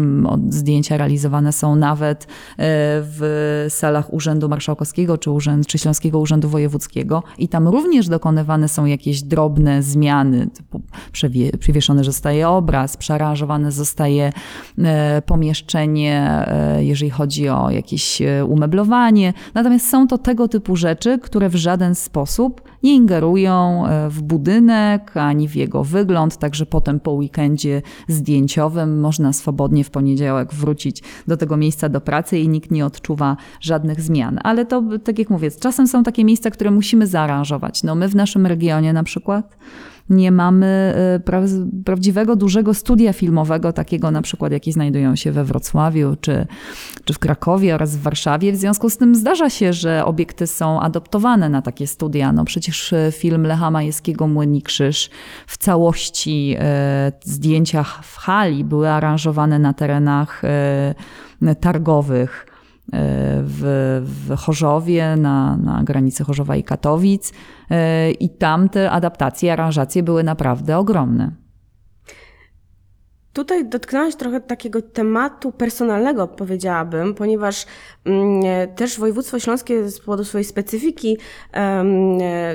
zdjęcia 0.50 0.98
realizowane 0.98 1.52
są 1.52 1.76
nawet 1.76 2.24
e, 2.24 2.28
w 2.58 3.66
salach 3.70 4.14
Urzędu 4.14 4.50
Marszałkowskiego 4.50 5.18
czy, 5.18 5.32
Urzęd, 5.32 5.68
czy 5.68 5.78
Śląskiego 5.78 6.20
Urzędu 6.20 6.50
Wojewódzkiego 6.50 7.24
i 7.38 7.48
tam 7.48 7.68
również 7.68 8.08
dokonywane 8.08 8.68
są 8.68 8.86
jakieś 8.86 9.22
drobne 9.22 9.84
zmiany, 9.84 10.48
typu 10.48 10.82
przywieszony 11.60 12.04
zostaje 12.04 12.50
obraz, 12.50 12.98
przearanżowane 12.98 13.72
zostaje 13.72 14.34
e, 14.78 15.22
pomieszczenie, 15.22 16.46
jeżeli 16.80 17.12
chodzi 17.12 17.50
o 17.50 17.72
jakieś 17.72 18.22
umeblowanie. 18.48 19.34
Natomiast 19.54 19.90
są 19.90 20.08
to 20.08 20.18
tego 20.18 20.48
typu 20.48 20.76
rzeczy, 20.76 21.20
które 21.20 21.50
w 21.50 21.56
żaden 21.56 21.96
sposób 21.96 22.62
nie 22.84 22.96
ingerują 22.96 23.84
w 24.10 24.22
budynek, 24.22 25.18
ani 25.18 25.48
w 25.48 25.56
jego 25.56 25.84
wygląd, 25.84 26.38
także 26.38 26.66
potem 26.66 27.00
po 27.00 27.12
weekendzie 27.12 27.82
zdjęciowym 28.08 29.00
można 29.00 29.34
swobodnie 29.34 29.84
w 29.84 29.90
poniedziałek 29.90 30.54
wrócić 30.54 31.04
do 31.28 31.38
tego 31.38 31.58
miejsca 31.58 31.90
do 31.90 32.02
pracy 32.02 32.40
i 32.40 32.50
nikt 32.50 32.72
nie 32.72 32.86
odczuwa 32.86 33.38
żadnych 33.62 34.02
zmian. 34.02 34.40
Ale 34.44 34.66
to, 34.66 34.84
tak 35.04 35.20
jak 35.20 35.30
mówię, 35.30 35.52
czasem 35.52 35.88
są 35.88 36.04
takie 36.04 36.26
miejsca, 36.26 36.52
które 36.52 36.72
musimy 36.72 37.08
zaaranżować. 37.08 37.84
No 37.84 37.96
my 37.96 38.08
w 38.08 38.16
naszym 38.16 38.46
regionie 38.46 38.94
na 38.94 39.04
przykład 39.04 39.58
nie 40.10 40.32
mamy 40.32 40.96
y, 41.16 41.20
pra 41.20 41.42
prawdziwego, 41.86 42.36
dużego 42.36 42.74
studia 42.74 43.14
filmowego, 43.14 43.74
takiego 43.74 44.12
na 44.12 44.22
przykład, 44.22 44.52
jakie 44.52 44.72
znajdują 44.72 45.16
się 45.16 45.32
we 45.32 45.44
Wrocławiu 45.44 46.16
czy, 46.22 46.48
czy 47.06 47.14
w 47.14 47.20
Krakowie 47.20 47.76
oraz 47.76 47.96
w 47.96 48.02
Warszawie. 48.02 48.52
W 48.52 48.56
związku 48.56 48.90
z 48.90 48.98
tym 48.98 49.16
zdarza 49.16 49.50
się, 49.50 49.74
że 49.74 50.06
obiekty 50.06 50.48
są 50.48 50.82
adoptowane 50.82 51.50
na 51.50 51.62
takie 51.62 51.88
studia. 51.88 52.32
No 52.32 52.46
przecież 52.46 52.94
y, 52.94 53.10
film 53.12 53.44
Lecha 53.44 53.72
Majewskiego 53.72 54.28
Młyni 54.28 54.62
Krzyż 54.62 55.10
w 55.48 55.58
całości 55.58 56.56
y, 56.58 57.32
zdjęcia 57.32 57.84
w 57.84 58.18
hali 58.18 58.64
były 58.64 58.90
aranżowane 58.90 59.60
na 59.60 59.74
terenach 59.74 60.42
targowych 61.62 62.55
w, 62.94 64.02
w 64.28 64.36
Chorzowie, 64.36 65.16
na, 65.16 65.58
na 65.58 65.84
granicy 65.84 66.24
Chorzowa 66.24 66.56
i 66.56 66.64
Katowic. 66.64 67.34
E, 67.72 68.12
I 68.12 68.30
tam 68.30 68.70
te 68.70 68.92
adaptacje, 68.92 69.54
aranżacje 69.54 70.04
były 70.04 70.24
naprawdę 70.24 70.78
ogromne. 70.78 71.32
Tutaj 73.34 73.70
dotknęłaś 73.70 74.16
trochę 74.16 74.42
takiego 74.42 74.82
tematu 74.82 75.52
personalnego, 75.52 76.28
powiedziałabym, 76.28 77.14
ponieważ 77.14 77.66
mm, 78.06 78.42
też 78.76 79.00
województwo 79.00 79.40
śląskie 79.40 79.90
z 79.90 80.00
powodu 80.00 80.24
swojej 80.24 80.46
specyfiki 80.46 81.18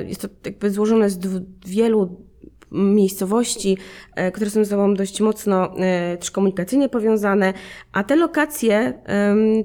jest 0.07 0.21
to 0.21 0.27
jakby 0.45 0.71
złożone 0.71 1.09
z 1.09 1.19
wielu 1.65 2.30
miejscowości, 2.71 3.77
e, 4.15 4.31
które 4.31 4.49
są 4.49 4.63
ze 4.63 4.69
sobą 4.69 4.93
dość 4.93 5.21
mocno 5.21 5.77
e, 5.77 6.17
też 6.17 6.31
komunikacyjnie 6.31 6.89
powiązane, 6.89 7.53
a 7.91 8.03
te 8.03 8.15
lokacje 8.15 8.93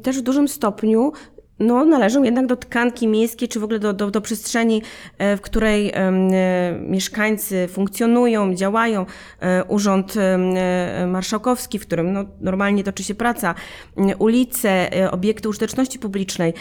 też 0.03 0.19
w 0.19 0.23
dużym 0.23 0.49
stopniu 0.49 1.13
no, 1.59 1.85
należą 1.85 2.23
jednak 2.23 2.47
do 2.47 2.57
tkanki 2.57 3.09
miejskiej, 3.09 3.49
czy 3.49 3.61
w 3.61 3.65
ogóle 3.65 3.79
do, 3.79 3.93
do, 3.93 4.11
do 4.11 4.21
przestrzeni, 4.21 4.83
e, 5.19 5.37
w 5.37 5.41
której 5.41 5.93
mieszkańcy 6.81 7.69
funkcjonują, 7.69 8.55
działają. 8.55 9.07
Urząd 9.69 10.15
Marszałkowski, 11.07 11.79
w 11.79 11.87
którym 11.87 12.13
no, 12.13 12.25
normalnie 12.41 12.85
toczy 12.85 13.05
się 13.05 13.15
praca, 13.15 13.55
ulice, 14.19 14.91
obiekty 15.11 15.49
użyteczności 15.49 15.99
publicznej, 15.99 16.55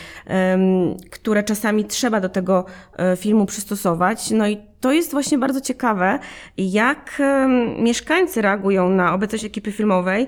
które 1.12 1.44
czasami 1.44 1.86
trzeba 1.86 2.22
do 2.22 2.30
tego 2.30 2.66
filmu 3.18 3.46
przystosować. 3.46 4.32
No 4.32 4.48
i 4.48 4.58
to 4.80 4.94
jest 4.94 5.12
właśnie 5.12 5.38
bardzo 5.38 5.62
ciekawe, 5.62 6.20
jak 6.58 7.22
mieszkańcy 7.80 8.42
reagują 8.42 8.90
na 8.90 9.14
obecność 9.14 9.46
ekipy 9.46 9.72
filmowej, 9.72 10.28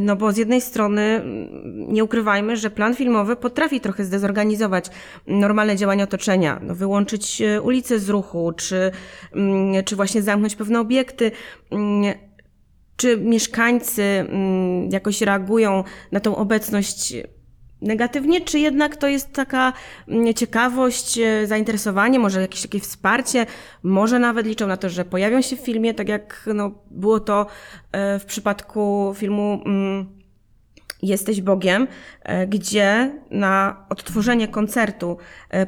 no 0.00 0.16
bo 0.16 0.32
z 0.32 0.36
jednej 0.36 0.60
strony 0.60 1.02
mm, 1.02 1.92
nie 1.92 2.04
ukrywajmy, 2.04 2.56
że 2.56 2.70
plan 2.70 2.94
filmowy 2.94 3.36
potrafi 3.36 3.80
trochę 3.80 4.04
zdezorganizować 4.04 4.86
normalne 5.26 5.76
działania 5.76 6.04
otoczenia, 6.04 6.60
no 6.62 6.74
wyłączyć 6.74 7.42
e, 7.42 7.62
ulice 7.62 7.98
z 7.98 8.08
ruchu, 8.08 8.52
czy, 8.56 8.90
mm, 9.34 9.84
czy 9.84 9.96
właśnie 9.96 10.22
zamknąć 10.22 10.56
pewne 10.56 10.80
obiekty. 10.80 11.30
Mm, 11.70 12.14
czy 12.96 13.16
mieszkańcy 13.16 14.26
jakoś 14.90 15.22
reagują 15.22 15.84
na 16.12 16.20
tą 16.20 16.36
obecność 16.36 17.14
negatywnie, 17.82 18.40
czy 18.40 18.58
jednak 18.58 18.96
to 18.96 19.08
jest 19.08 19.32
taka 19.32 19.72
mm, 20.08 20.34
ciekawość, 20.34 21.18
e, 21.18 21.46
zainteresowanie, 21.46 22.18
może 22.18 22.40
jakieś 22.40 22.62
takie 22.62 22.80
wsparcie, 22.80 23.46
może 23.82 24.18
nawet 24.18 24.46
liczą 24.46 24.66
na 24.66 24.76
to, 24.76 24.88
że 24.88 25.04
pojawią 25.04 25.40
się 25.42 25.56
w 25.56 25.60
filmie, 25.60 25.94
tak 25.94 26.08
jak 26.08 26.50
no, 26.54 26.70
było 26.90 27.20
to 27.20 27.46
e, 27.92 28.18
w 28.18 28.24
przypadku 28.24 29.14
filmu 29.16 29.62
mm, 29.66 30.24
Jesteś 31.02 31.40
Bogiem, 31.40 31.86
e, 32.22 32.46
gdzie 32.46 33.12
na 33.30 33.86
odtworzenie 33.90 34.48
koncertu 34.48 35.16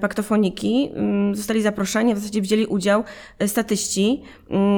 paktofoniki 0.00 0.90
mm, 0.94 1.34
zostali 1.34 1.62
zaproszeni, 1.62 2.14
w 2.14 2.18
zasadzie 2.18 2.42
wzięli 2.42 2.66
udział 2.66 3.04
statyści 3.46 4.22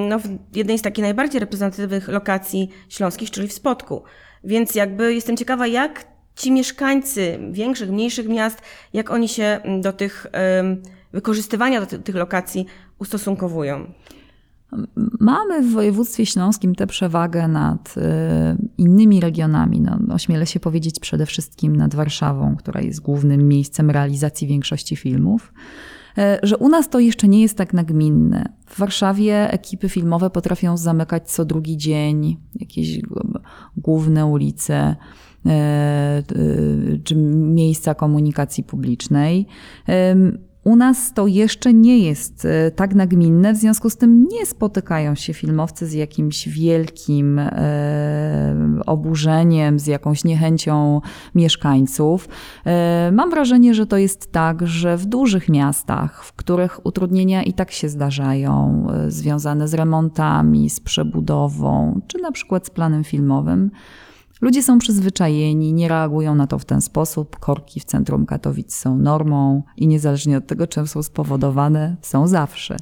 no, 0.08 0.18
w 0.18 0.56
jednej 0.56 0.78
z 0.78 0.82
takich 0.82 1.02
najbardziej 1.02 1.40
reprezentatywnych 1.40 2.08
lokacji 2.08 2.68
śląskich, 2.88 3.30
czyli 3.30 3.48
w 3.48 3.52
Spodku. 3.52 4.02
Więc 4.44 4.74
jakby 4.74 5.14
jestem 5.14 5.36
ciekawa, 5.36 5.66
jak 5.66 6.04
ci 6.38 6.52
mieszkańcy 6.52 7.38
większych, 7.50 7.90
mniejszych 7.90 8.28
miast, 8.28 8.62
jak 8.92 9.10
oni 9.10 9.28
się 9.28 9.60
do 9.80 9.92
tych 9.92 10.26
wykorzystywania 11.12 11.80
do 11.80 11.98
tych 11.98 12.14
lokacji 12.14 12.66
ustosunkowują? 12.98 13.86
Mamy 15.20 15.62
w 15.62 15.72
województwie 15.72 16.26
śląskim 16.26 16.74
tę 16.74 16.86
przewagę 16.86 17.48
nad 17.48 17.94
y, 17.96 18.00
innymi 18.78 19.20
regionami. 19.20 19.80
No, 19.80 19.98
ośmielę 20.14 20.46
się 20.46 20.60
powiedzieć 20.60 21.00
przede 21.00 21.26
wszystkim 21.26 21.76
nad 21.76 21.94
Warszawą, 21.94 22.56
która 22.56 22.80
jest 22.80 23.00
głównym 23.00 23.48
miejscem 23.48 23.90
realizacji 23.90 24.46
większości 24.46 24.96
filmów, 24.96 25.52
e, 26.18 26.38
że 26.42 26.56
u 26.56 26.68
nas 26.68 26.88
to 26.88 27.00
jeszcze 27.00 27.28
nie 27.28 27.42
jest 27.42 27.58
tak 27.58 27.74
nagminne. 27.74 28.52
W 28.66 28.78
Warszawie 28.78 29.52
ekipy 29.52 29.88
filmowe 29.88 30.30
potrafią 30.30 30.76
zamykać 30.76 31.30
co 31.30 31.44
drugi 31.44 31.76
dzień 31.76 32.36
jakieś 32.54 33.00
główne 33.76 34.26
ulice 34.26 34.96
czy 37.04 37.16
miejsca 37.16 37.94
komunikacji 37.94 38.64
publicznej. 38.64 39.46
U 40.64 40.76
nas 40.76 41.14
to 41.14 41.26
jeszcze 41.26 41.74
nie 41.74 41.98
jest 41.98 42.44
e, 42.44 42.70
tak 42.70 42.94
nagminne, 42.94 43.54
w 43.54 43.56
związku 43.56 43.90
z 43.90 43.96
tym 43.96 44.26
nie 44.32 44.46
spotykają 44.46 45.14
się 45.14 45.34
filmowcy 45.34 45.86
z 45.86 45.92
jakimś 45.92 46.48
wielkim 46.48 47.40
oburzeniem, 48.86 49.78
z 49.78 49.86
jakąś 49.86 50.24
niechęcią 50.24 51.00
mieszkańców. 51.34 52.28
Mam 53.12 53.30
wrażenie, 53.30 53.74
że 53.74 53.86
to 53.86 53.96
jest 53.96 54.32
tak, 54.32 54.66
że 54.66 54.96
w 54.96 55.06
dużych 55.06 55.48
miastach, 55.48 56.24
w 56.24 56.32
których 56.32 56.86
utrudnienia 56.86 57.42
i 57.42 57.52
tak 57.52 57.70
się 57.70 57.88
zdarzają, 57.88 58.86
związane 59.08 59.68
z 59.68 59.74
remontami, 59.74 60.70
z 60.70 60.80
przebudową, 60.80 62.00
czy 62.06 62.18
na 62.18 62.32
przykład 62.32 62.66
z 62.66 62.70
planem 62.70 63.04
filmowym, 63.04 63.70
Ludzie 64.40 64.62
są 64.62 64.78
przyzwyczajeni, 64.78 65.72
nie 65.72 65.88
reagują 65.88 66.34
na 66.34 66.46
to 66.46 66.58
w 66.58 66.64
ten 66.64 66.80
sposób. 66.80 67.38
Korki 67.38 67.80
w 67.80 67.84
centrum 67.84 68.26
Katowic 68.26 68.76
są 68.76 68.98
normą 68.98 69.62
i 69.76 69.86
niezależnie 69.88 70.36
od 70.38 70.46
tego, 70.46 70.66
czym 70.66 70.86
są 70.86 71.02
spowodowane, 71.02 71.96
są 72.02 72.26
zawsze. 72.26 72.74
E, 72.74 72.78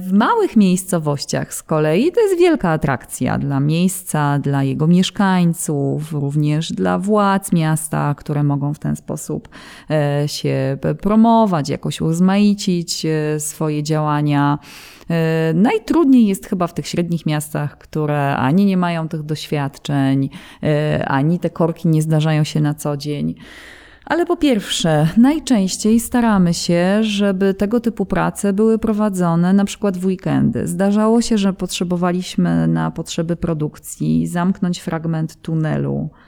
w 0.00 0.12
małych 0.12 0.56
miejscowościach 0.56 1.54
z 1.54 1.62
kolei 1.62 2.12
to 2.12 2.20
jest 2.20 2.38
wielka 2.38 2.70
atrakcja 2.70 3.38
dla 3.38 3.60
miejsca, 3.60 4.38
dla 4.38 4.62
jego 4.62 4.86
mieszkańców, 4.86 6.12
również 6.12 6.72
dla 6.72 6.98
władz 6.98 7.52
miasta, 7.52 8.14
które 8.14 8.42
mogą 8.42 8.74
w 8.74 8.78
ten 8.78 8.96
sposób 8.96 9.48
e, 9.90 10.28
się 10.28 10.78
promować, 11.00 11.68
jakoś 11.68 12.00
uzmaicić 12.00 13.06
e, 13.06 13.40
swoje 13.40 13.82
działania. 13.82 14.58
Najtrudniej 15.54 16.26
jest 16.26 16.46
chyba 16.46 16.66
w 16.66 16.74
tych 16.74 16.86
średnich 16.86 17.26
miastach, 17.26 17.78
które 17.78 18.36
ani 18.36 18.64
nie 18.64 18.76
mają 18.76 19.08
tych 19.08 19.22
doświadczeń, 19.22 20.30
ani 21.06 21.38
te 21.38 21.50
korki 21.50 21.88
nie 21.88 22.02
zdarzają 22.02 22.44
się 22.44 22.60
na 22.60 22.74
co 22.74 22.96
dzień. 22.96 23.34
Ale 24.04 24.26
po 24.26 24.36
pierwsze, 24.36 25.08
najczęściej 25.16 26.00
staramy 26.00 26.54
się, 26.54 26.98
żeby 27.00 27.54
tego 27.54 27.80
typu 27.80 28.06
prace 28.06 28.52
były 28.52 28.78
prowadzone 28.78 29.52
na 29.52 29.64
przykład 29.64 29.98
w 29.98 30.06
weekendy. 30.06 30.66
Zdarzało 30.66 31.22
się, 31.22 31.38
że 31.38 31.52
potrzebowaliśmy 31.52 32.66
na 32.68 32.90
potrzeby 32.90 33.36
produkcji 33.36 34.26
zamknąć 34.26 34.80
fragment 34.80 35.42
tunelu 35.42 36.10
E, 36.10 36.21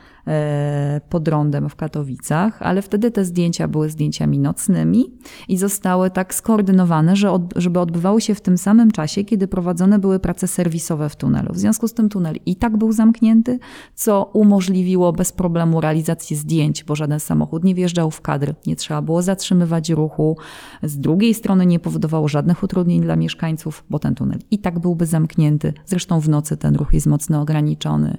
pod 1.09 1.29
rondem 1.29 1.69
w 1.69 1.77
Katowicach, 1.77 2.63
ale 2.63 2.83
wtedy 2.83 3.11
te 3.11 3.25
zdjęcia 3.25 3.69
były 3.69 3.91
zdjęciami 3.91 4.39
nocnymi 4.39 5.05
i 5.49 5.59
zostały 5.59 6.11
tak 6.11 6.35
skoordynowane, 6.35 7.17
że 7.17 7.31
od, 7.31 7.43
żeby 7.57 7.81
odbywały 7.81 8.21
się 8.21 8.35
w 8.35 8.41
tym 8.41 8.59
samym 8.59 8.91
czasie, 8.91 9.25
kiedy 9.25 9.49
prowadzone 9.49 9.99
były 9.99 10.19
prace 10.19 10.49
serwisowe 10.49 11.09
w 11.09 11.17
tunelu. 11.17 11.53
W 11.53 11.59
związku 11.59 11.89
z 11.89 11.95
tym 11.95 12.09
tunel 12.09 12.37
i 12.47 12.57
tak 12.57 12.77
był 12.77 12.93
zamknięty, 12.93 13.59
co 13.95 14.31
umożliwiło 14.33 15.13
bez 15.13 15.33
problemu 15.33 15.81
realizację 15.81 16.37
zdjęć, 16.37 16.85
bo 16.85 16.97
żaden 16.97 17.21
samochód 17.21 17.65
nie 17.65 17.75
wjeżdżał 17.75 18.11
w 18.11 18.21
kadr, 18.21 18.55
nie 18.67 18.77
trzeba 18.77 19.03
było 19.03 19.23
zatrzymywać 19.23 19.91
ruchu. 19.91 20.37
Z 20.83 20.99
drugiej 20.99 21.35
strony 21.35 21.67
nie 21.67 21.81
powodowało 21.81 22.29
żadnych 22.29 22.63
utrudnień 22.63 23.01
dla 23.01 23.17
mieszkańców, 23.17 23.85
bo 23.91 23.99
ten 23.99 24.15
tunel 24.15 24.39
i 24.51 24.59
tak 24.59 24.79
byłby 24.79 25.07
zamknięty. 25.07 25.73
Zresztą 25.87 26.21
w 26.21 26.29
nocy 26.29 26.57
ten 26.57 26.75
ruch 26.75 26.93
jest 26.93 27.07
mocno 27.07 27.41
ograniczony. 27.41 28.19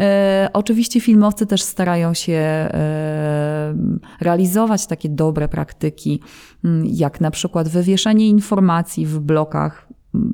E, 0.00 0.50
oczywiście 0.52 1.00
filmowcy 1.28 1.46
też 1.46 1.62
starają 1.62 2.14
się 2.14 2.32
e, 2.32 3.74
realizować 4.20 4.86
takie 4.86 5.08
dobre 5.08 5.48
praktyki, 5.48 6.20
jak 6.84 7.20
na 7.20 7.30
przykład 7.30 7.68
wywieszanie 7.68 8.28
informacji 8.28 9.06
w 9.06 9.18
blokach 9.18 9.88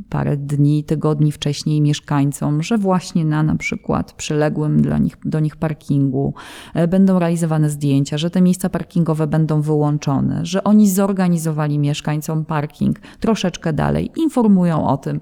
parę 0.09 0.37
dni, 0.37 0.85
tygodni 0.85 1.33
wcześniej 1.33 1.81
mieszkańcom, 1.81 2.63
że 2.63 2.79
właśnie 2.79 3.25
na 3.25 3.43
na 3.43 3.57
przykład 3.57 4.13
przyległym 4.13 4.83
dla 4.83 4.99
nich, 4.99 5.17
do 5.25 5.41
nich 5.41 5.57
parkingu 5.57 6.35
e, 6.75 6.89
będą 6.89 7.19
realizowane 7.19 7.71
zdjęcia, 7.71 8.19
że 8.19 8.31
te 8.31 8.41
miejsca 8.41 8.69
parkingowe 8.69 9.27
będą 9.27 9.61
wyłączone, 9.61 10.47
że 10.47 10.65
oni 10.65 10.91
zorganizowali 10.91 11.79
mieszkańcom 11.79 12.45
parking 12.45 13.01
troszeczkę 13.21 13.73
dalej, 13.73 14.11
informują 14.17 14.89
o 14.89 14.97
tym, 14.97 15.21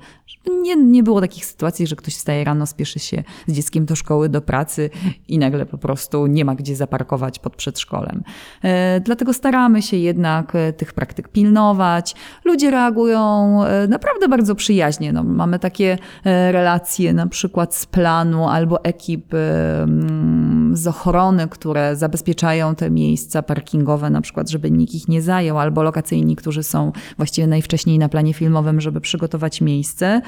nie, 0.62 0.76
nie 0.76 1.02
było 1.02 1.20
takich 1.20 1.44
sytuacji, 1.44 1.86
że 1.86 1.96
ktoś 1.96 2.14
wstaje 2.14 2.44
rano, 2.44 2.66
spieszy 2.66 2.98
się 2.98 3.22
z 3.46 3.52
dzieckiem 3.52 3.84
do 3.84 3.96
szkoły, 3.96 4.28
do 4.28 4.40
pracy 4.42 4.90
i 5.28 5.38
nagle 5.38 5.66
po 5.66 5.78
prostu 5.78 6.26
nie 6.26 6.44
ma 6.44 6.54
gdzie 6.54 6.76
zaparkować 6.76 7.38
pod 7.38 7.56
przedszkolem. 7.56 8.22
E, 8.62 9.00
dlatego 9.00 9.32
staramy 9.32 9.82
się 9.82 9.96
jednak 9.96 10.54
e, 10.54 10.72
tych 10.72 10.92
praktyk 10.92 11.28
pilnować. 11.28 12.14
Ludzie 12.44 12.70
reagują 12.70 13.58
naprawdę 13.88 14.28
bardzo 14.28 14.41
bardzo 14.42 14.54
przyjaźnie. 14.54 15.12
No, 15.12 15.22
mamy 15.22 15.58
takie 15.58 15.98
e, 16.24 16.52
relacje 16.52 17.12
na 17.12 17.26
przykład 17.26 17.74
z 17.74 17.86
planu 17.86 18.48
albo 18.48 18.84
ekip 18.84 19.34
e, 19.34 19.82
mm, 19.82 20.76
z 20.76 20.86
ochrony, 20.86 21.48
które 21.48 21.96
zabezpieczają 21.96 22.74
te 22.74 22.90
miejsca 22.90 23.42
parkingowe, 23.42 24.10
na 24.10 24.20
przykład, 24.20 24.50
żeby 24.50 24.70
nikt 24.70 24.94
ich 24.94 25.08
nie 25.08 25.22
zajął, 25.22 25.58
albo 25.58 25.82
lokacyjni, 25.82 26.36
którzy 26.36 26.62
są 26.62 26.92
właściwie 27.16 27.46
najwcześniej 27.46 27.98
na 27.98 28.08
planie 28.08 28.34
filmowym, 28.34 28.80
żeby 28.80 29.00
przygotować 29.00 29.60
miejsce. 29.60 30.20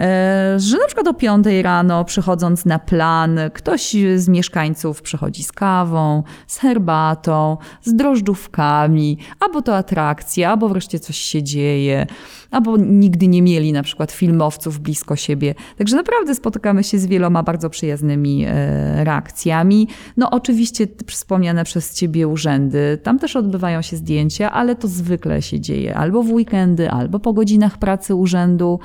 E, 0.00 0.54
że 0.58 0.78
na 0.78 0.86
przykład 0.86 1.08
o 1.08 1.14
5 1.14 1.46
rano, 1.62 2.04
przychodząc 2.04 2.64
na 2.64 2.78
plan, 2.78 3.40
ktoś 3.54 3.96
z 4.16 4.28
mieszkańców 4.28 5.02
przychodzi 5.02 5.42
z 5.42 5.52
kawą, 5.52 6.22
z 6.46 6.58
herbatą, 6.58 7.56
z 7.82 7.94
drożdżówkami, 7.94 9.18
albo 9.40 9.62
to 9.62 9.76
atrakcja, 9.76 10.50
albo 10.50 10.68
wreszcie 10.68 10.98
coś 11.00 11.16
się 11.16 11.42
dzieje, 11.42 12.06
albo 12.50 12.76
nigdy 12.76 13.28
nie 13.28 13.42
mieli 13.42 13.55
na 13.72 13.82
przykład 13.82 14.12
filmowców 14.12 14.80
blisko 14.80 15.16
siebie. 15.16 15.54
Także 15.78 15.96
naprawdę 15.96 16.34
spotykamy 16.34 16.84
się 16.84 16.98
z 16.98 17.06
wieloma 17.06 17.42
bardzo 17.42 17.70
przyjaznymi 17.70 18.44
e, 18.44 19.04
reakcjami. 19.04 19.88
No 20.16 20.30
oczywiście 20.30 20.86
wspomniane 21.06 21.64
przez 21.64 21.94
ciebie 21.94 22.28
urzędy, 22.28 22.98
tam 23.02 23.18
też 23.18 23.36
odbywają 23.36 23.82
się 23.82 23.96
zdjęcia, 23.96 24.52
ale 24.52 24.76
to 24.76 24.88
zwykle 24.88 25.42
się 25.42 25.60
dzieje 25.60 25.94
albo 25.94 26.22
w 26.22 26.32
weekendy, 26.32 26.90
albo 26.90 27.18
po 27.18 27.32
godzinach 27.32 27.78
pracy 27.78 28.14
urzędu 28.14 28.80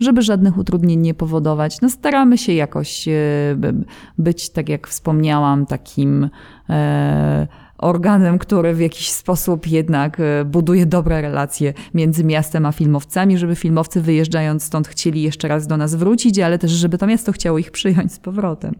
żeby 0.00 0.22
żadnych 0.22 0.58
utrudnień 0.58 1.00
nie 1.00 1.14
powodować. 1.14 1.80
No 1.80 1.90
staramy 1.90 2.38
się 2.38 2.52
jakoś 2.52 3.08
e, 3.08 3.12
być, 4.18 4.50
tak 4.50 4.68
jak 4.68 4.88
wspomniałam, 4.88 5.66
takim 5.66 6.30
e, 6.70 7.46
organem, 7.82 8.38
który 8.38 8.74
w 8.74 8.80
jakiś 8.80 9.10
sposób 9.10 9.66
jednak 9.66 10.20
e, 10.20 10.44
buduje 10.44 10.86
dobre 10.86 11.20
relacje 11.20 11.74
między 11.94 12.24
miastem 12.24 12.66
a 12.66 12.72
filmowcami, 12.72 13.38
żeby 13.38 13.56
filmowcy 13.56 14.00
wyjeżdżając 14.00 14.64
stąd 14.64 14.88
chcieli 14.88 15.22
jeszcze 15.22 15.48
raz 15.48 15.66
do 15.66 15.76
nas 15.76 15.94
wrócić, 15.94 16.38
ale 16.38 16.58
też 16.58 16.70
żeby 16.70 16.98
to 16.98 17.06
miasto 17.06 17.32
chciało 17.32 17.58
ich 17.58 17.70
przyjąć 17.70 18.12
z 18.12 18.18
powrotem. 18.18 18.74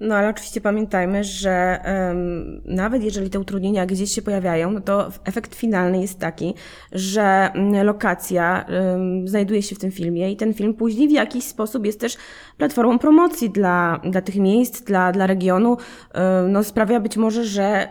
No 0.00 0.14
ale 0.14 0.28
oczywiście 0.28 0.60
pamiętajmy, 0.60 1.24
że 1.24 1.80
um, 1.84 2.60
nawet 2.64 3.02
jeżeli 3.02 3.30
te 3.30 3.40
utrudnienia 3.40 3.86
gdzieś 3.86 4.12
się 4.14 4.22
pojawiają, 4.22 4.70
no 4.70 4.80
to 4.80 5.08
efekt 5.24 5.54
finalny 5.54 6.00
jest 6.00 6.18
taki, 6.18 6.54
że 6.92 7.50
mm, 7.54 7.86
lokacja 7.86 8.66
um, 8.68 9.28
znajduje 9.28 9.62
się 9.62 9.76
w 9.76 9.78
tym 9.78 9.90
filmie 9.90 10.32
i 10.32 10.36
ten 10.36 10.54
film 10.54 10.74
później 10.74 11.08
w 11.08 11.12
jakiś 11.12 11.44
sposób 11.44 11.86
jest 11.86 12.00
też 12.00 12.16
platformą 12.56 12.98
promocji 12.98 13.50
dla, 13.50 14.00
dla 14.10 14.20
tych 14.20 14.36
miejsc, 14.36 14.82
dla, 14.82 15.12
dla 15.12 15.26
regionu. 15.26 15.68
Um, 15.68 16.52
no, 16.52 16.64
sprawia 16.64 17.00
być 17.00 17.16
może, 17.16 17.44
że 17.44 17.88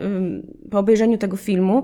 po 0.71 0.79
obejrzeniu 0.79 1.17
tego 1.17 1.37
filmu 1.37 1.83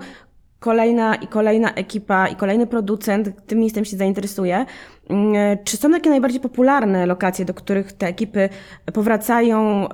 kolejna 0.63 1.15
i 1.15 1.27
kolejna 1.27 1.73
ekipa 1.73 2.27
i 2.27 2.35
kolejny 2.35 2.67
producent 2.67 3.45
tym 3.47 3.59
miejscem 3.59 3.85
się 3.85 3.97
zainteresuje. 3.97 4.65
Mm, 5.09 5.57
czy 5.63 5.77
są 5.77 5.91
takie 5.91 6.09
najbardziej 6.09 6.39
popularne 6.39 7.05
lokacje, 7.05 7.45
do 7.45 7.53
których 7.53 7.93
te 7.93 8.07
ekipy 8.07 8.49
powracają, 8.93 9.87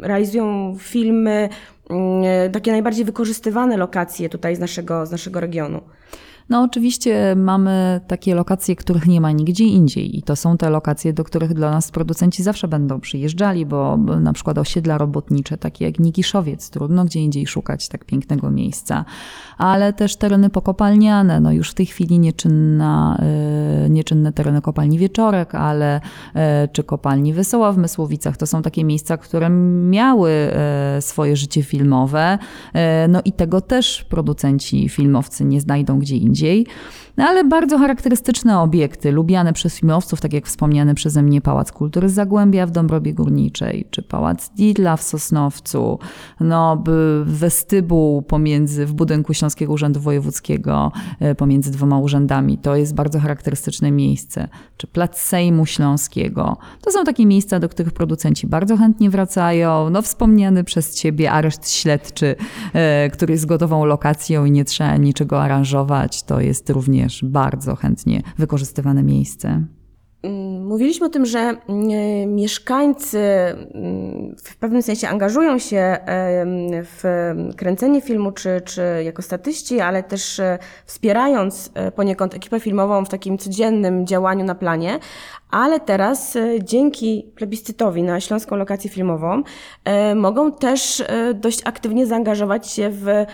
realizują 0.00 0.76
filmy, 0.78 1.48
mm, 1.90 2.52
takie 2.52 2.72
najbardziej 2.72 3.04
wykorzystywane 3.04 3.76
lokacje 3.76 4.28
tutaj 4.28 4.56
z 4.56 4.58
naszego, 4.58 5.06
z 5.06 5.10
naszego 5.10 5.40
regionu? 5.40 5.80
No 6.48 6.62
oczywiście 6.62 7.34
mamy 7.36 8.00
takie 8.06 8.34
lokacje, 8.34 8.76
których 8.76 9.06
nie 9.06 9.20
ma 9.20 9.32
nigdzie 9.32 9.64
indziej 9.64 10.18
i 10.18 10.22
to 10.22 10.36
są 10.36 10.56
te 10.56 10.70
lokacje, 10.70 11.12
do 11.12 11.24
których 11.24 11.54
dla 11.54 11.70
nas 11.70 11.90
producenci 11.90 12.42
zawsze 12.42 12.68
będą 12.68 13.00
przyjeżdżali, 13.00 13.66
bo 13.66 13.96
na 13.96 14.32
przykład 14.32 14.58
osiedla 14.58 14.98
robotnicze, 14.98 15.58
takie 15.58 15.84
jak 15.84 15.98
Nikiszowiec, 15.98 16.70
trudno 16.70 17.04
gdzie 17.04 17.20
indziej 17.20 17.46
szukać 17.46 17.88
tak 17.88 18.04
pięknego 18.04 18.50
miejsca, 18.50 19.04
ale 19.58 19.92
też 19.92 20.16
tereny 20.16 20.50
pokopalniane, 20.50 21.40
no 21.40 21.52
już 21.52 21.70
w 21.70 21.74
tej 21.74 21.86
chwili 21.86 22.18
nieczynna, 22.18 23.20
y, 23.86 23.90
nieczynne 23.90 24.32
tereny 24.32 24.62
kopalni 24.62 24.98
Wieczorek, 24.98 25.54
ale 25.54 26.00
y, 26.00 26.40
czy 26.72 26.84
kopalni 26.84 27.32
Wesoła 27.32 27.72
w 27.72 27.78
Mysłowicach, 27.78 28.36
to 28.36 28.46
są 28.46 28.62
takie 28.62 28.84
miejsca, 28.84 29.16
które 29.16 29.50
miały 29.90 30.30
y, 30.98 31.02
swoje 31.02 31.36
życie 31.36 31.62
filmowe, 31.62 32.38
no 33.08 33.20
i 33.24 33.32
tego 33.32 33.60
też 33.60 34.04
producenci 34.04 34.88
filmowcy 34.88 35.44
nie 35.44 35.60
znajdą 35.60 35.98
gdzie 35.98 36.16
indziej 36.16 36.33
indziej. 36.34 36.66
No 37.16 37.24
ale 37.24 37.44
bardzo 37.44 37.78
charakterystyczne 37.78 38.60
obiekty, 38.60 39.12
lubiane 39.12 39.52
przez 39.52 39.76
filmowców, 39.76 40.20
tak 40.20 40.32
jak 40.32 40.46
wspomniany 40.46 40.94
przeze 40.94 41.22
mnie 41.22 41.40
Pałac 41.40 41.72
Kultury 41.72 42.08
Zagłębia 42.08 42.66
w 42.66 42.70
Dąbrowie 42.70 43.14
Górniczej, 43.14 43.86
czy 43.90 44.02
Pałac 44.02 44.50
Didla 44.50 44.96
w 44.96 45.02
Sosnowcu, 45.02 45.98
no, 46.40 46.84
westybuł 47.24 48.22
pomiędzy, 48.22 48.86
w 48.86 48.92
budynku 48.92 49.34
Śląskiego 49.34 49.72
Urzędu 49.72 50.00
Wojewódzkiego, 50.00 50.92
e, 51.20 51.34
pomiędzy 51.34 51.70
dwoma 51.70 51.98
urzędami. 51.98 52.58
To 52.58 52.76
jest 52.76 52.94
bardzo 52.94 53.20
charakterystyczne 53.20 53.90
miejsce. 53.90 54.48
Czy 54.76 54.86
Plac 54.86 55.18
Sejmu 55.18 55.66
Śląskiego. 55.66 56.56
To 56.82 56.90
są 56.90 57.04
takie 57.04 57.26
miejsca, 57.26 57.60
do 57.60 57.68
których 57.68 57.92
producenci 57.92 58.46
bardzo 58.46 58.76
chętnie 58.76 59.10
wracają. 59.10 59.90
No, 59.90 60.02
wspomniany 60.02 60.64
przez 60.64 60.94
ciebie 60.94 61.32
areszt 61.32 61.70
śledczy, 61.70 62.36
e, 62.72 63.10
który 63.10 63.32
jest 63.32 63.46
gotową 63.46 63.84
lokacją 63.84 64.44
i 64.44 64.50
nie 64.50 64.64
trzeba 64.64 64.96
niczego 64.96 65.42
aranżować. 65.42 66.22
To 66.22 66.40
jest 66.40 66.70
również 66.70 67.03
bardzo 67.22 67.76
chętnie 67.76 68.22
wykorzystywane 68.38 69.02
miejsce. 69.02 69.64
Mm, 70.24 70.66
mówiliśmy 70.66 71.06
o 71.06 71.10
tym, 71.10 71.26
że 71.26 71.38
mm, 71.38 72.34
mieszkańcy 72.34 73.18
mm, 73.18 74.36
w 74.44 74.56
pewnym 74.56 74.82
sensie 74.82 75.08
angażują 75.08 75.58
się 75.58 75.76
em, 75.78 76.48
w 76.72 77.04
kręcenie 77.56 78.00
filmu, 78.00 78.32
czy, 78.32 78.60
czy 78.64 78.82
jako 79.04 79.22
statyści, 79.22 79.80
ale 79.80 80.02
też 80.02 80.40
e, 80.40 80.58
wspierając 80.86 81.70
e, 81.74 81.92
poniekąd 81.92 82.34
ekipę 82.34 82.60
filmową 82.60 83.04
w 83.04 83.08
takim 83.08 83.38
codziennym 83.38 84.06
działaniu 84.06 84.44
na 84.44 84.54
planie. 84.54 84.98
Ale 85.50 85.80
teraz 85.80 86.36
e, 86.36 86.64
dzięki 86.64 87.32
plebiscytowi 87.36 88.02
na 88.02 88.20
śląską 88.20 88.56
lokację 88.56 88.90
filmową 88.90 89.42
e, 89.84 90.14
mogą 90.14 90.52
też 90.52 91.00
e, 91.00 91.34
dość 91.34 91.60
aktywnie 91.64 92.06
zaangażować 92.06 92.70
się 92.70 92.90
w 92.90 93.08
e, 93.08 93.26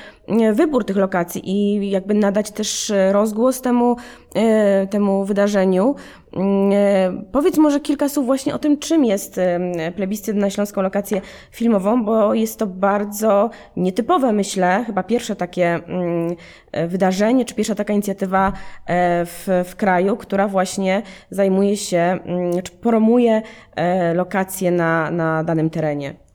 wybór 0.52 0.84
tych 0.84 0.96
lokacji 0.96 1.50
i 1.50 1.90
jakby 1.90 2.14
nadać 2.14 2.50
też 2.50 2.90
e, 2.90 3.12
rozgłos 3.12 3.60
temu, 3.60 3.96
e, 4.34 4.86
temu 4.86 5.24
wydarzeniu. 5.24 5.94
Mm, 6.32 6.72
e, 6.72 7.24
Powiedz 7.32 7.58
może 7.58 7.80
kilka 7.80 8.08
słów 8.08 8.26
właśnie 8.26 8.54
o 8.54 8.58
tym, 8.58 8.78
czym 8.78 9.04
jest 9.04 9.38
e, 9.38 9.92
plebiscyt 9.96 10.36
na 10.36 10.50
śląską 10.50 10.82
lokację 10.82 11.20
filmową, 11.50 12.04
bo 12.04 12.34
jest 12.34 12.58
to 12.58 12.66
bardzo 12.66 13.50
nietypowe, 13.76 14.32
myślę, 14.32 14.84
chyba 14.86 15.02
pierwsze 15.02 15.36
takie 15.36 15.74
mm, 15.74 16.36
e, 16.72 16.88
wydarzenie, 16.88 17.44
czy 17.44 17.54
pierwsza 17.54 17.74
taka 17.74 17.92
inicjatywa 17.92 18.52
e, 18.86 19.24
w, 19.26 19.48
w 19.64 19.76
kraju, 19.76 20.16
która 20.16 20.48
właśnie 20.48 21.02
zajmuje 21.30 21.76
się, 21.76 21.98
mm, 21.98 22.62
czy 22.62 22.72
promuje 22.72 23.42
e, 23.76 24.14
lokacje 24.14 24.70
na, 24.70 25.10
na 25.10 25.44
danym 25.44 25.70
terenie. 25.70 26.29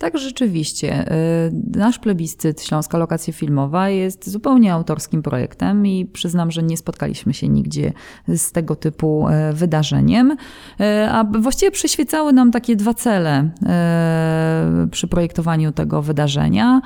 Tak, 0.00 0.18
rzeczywiście. 0.18 1.12
Y, 1.12 1.78
Nasz 1.78 1.98
plebiscyt 1.98 2.62
Śląska 2.62 2.98
Lokacja 2.98 3.32
Filmowa 3.32 3.88
jest 3.88 4.30
zupełnie 4.30 4.72
autorskim 4.72 5.22
projektem 5.22 5.86
i 5.86 6.06
przyznam, 6.06 6.50
że 6.50 6.62
nie 6.62 6.76
spotkaliśmy 6.76 7.34
się 7.34 7.48
nigdzie 7.48 7.92
z 8.28 8.52
tego 8.52 8.76
typu 8.76 9.28
e, 9.28 9.52
wydarzeniem. 9.52 10.36
E, 10.80 11.10
A 11.12 11.24
właściwie 11.24 11.70
przyświecały 11.70 12.32
nam 12.32 12.50
takie 12.50 12.76
dwa 12.76 12.94
cele 12.94 13.50
przy 14.90 15.08
projektowaniu 15.08 15.72
tego 15.72 16.02
wydarzenia. 16.02 16.80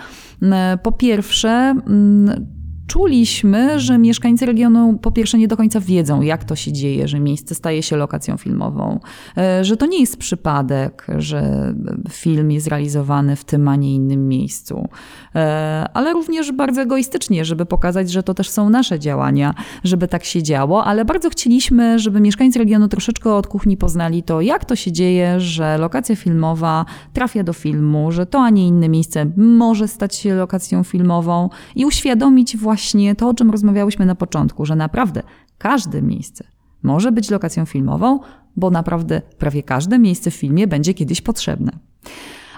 Po 0.83 0.92
pierwsze, 0.92 1.48
mm, 1.48 2.46
Czuliśmy, 2.87 3.81
że 3.81 3.99
mieszkańcy 3.99 4.47
regionu 4.47 4.99
po 5.03 5.12
pierwsze 5.12 5.38
nie 5.38 5.49
do 5.49 5.57
końca 5.57 5.81
wiedzą, 5.81 6.23
jak 6.23 6.44
to 6.44 6.57
się 6.57 6.73
dzieje, 6.73 7.09
że 7.09 7.20
miejsce 7.20 7.55
staje 7.55 7.83
się 7.83 7.97
lokacją 7.97 8.37
filmową, 8.37 9.01
e, 9.37 9.64
że 9.64 9.77
to 9.77 9.87
nie 9.87 10.01
jest 10.01 10.16
przypadek, 10.16 11.07
że 11.18 11.75
film 12.11 12.51
jest 12.51 12.66
realizowany 12.66 13.37
w 13.37 13.44
tym, 13.44 13.68
a 13.68 13.77
nie 13.77 13.94
innym 13.94 14.29
miejscu, 14.29 14.88
E, 15.35 15.88
ale 15.94 16.12
również 16.12 16.53
bardzo 16.53 16.83
egoistycznie, 16.83 17.44
żeby 17.44 17.66
pokazać, 17.66 18.11
że 18.11 18.23
to 18.23 18.35
też 18.35 18.51
są 18.51 18.70
nasze 18.70 18.99
działania, 18.99 19.55
żeby 19.85 20.09
tak 20.09 20.25
się 20.25 20.42
działo, 20.42 20.85
ale 20.85 21.05
bardzo 21.05 21.31
chcieliśmy, 21.31 21.99
żeby 21.99 22.20
mieszkańcy 22.20 22.59
regionu 22.59 22.88
troszeczkę 22.88 23.35
od 23.35 23.47
kuchni 23.47 23.77
poznali 23.77 24.23
to, 24.23 24.40
jak 24.40 24.64
to 24.64 24.77
się 24.77 24.92
dzieje, 24.92 25.40
że 25.40 25.79
lokacja 25.79 26.16
filmowa 26.16 26.85
trafia 27.12 27.42
do 27.42 27.53
filmu, 27.53 28.12
że 28.12 28.27
to, 28.27 28.40
a 28.40 28.51
nie 28.51 28.68
inne 28.68 28.88
miejsce 28.88 29.27
może 29.37 29.88
stać 29.88 30.14
się 30.14 30.35
lokacją 30.35 30.85
filmową 30.85 31.49
i 31.75 31.87
uświadomić 31.87 32.57
właśnie 32.57 32.74
to, 33.17 33.29
o 33.29 33.35
czym 33.35 33.51
rozmawiałyśmy 33.51 34.07
na 34.07 34.15
początku, 34.15 34.67
że 34.67 34.77
naprawdę 34.77 35.23
każde 35.59 36.03
miejsce 36.03 36.45
może 36.83 37.13
być 37.13 37.31
lokacją 37.31 37.65
filmową, 37.65 38.21
bo 38.57 38.71
naprawdę 38.71 39.23
prawie 39.39 39.63
każde 39.63 39.99
miejsce 39.99 40.31
w 40.31 40.35
filmie 40.35 40.67
będzie 40.67 40.95
kiedyś 40.95 41.21
potrzebne. 41.21 41.73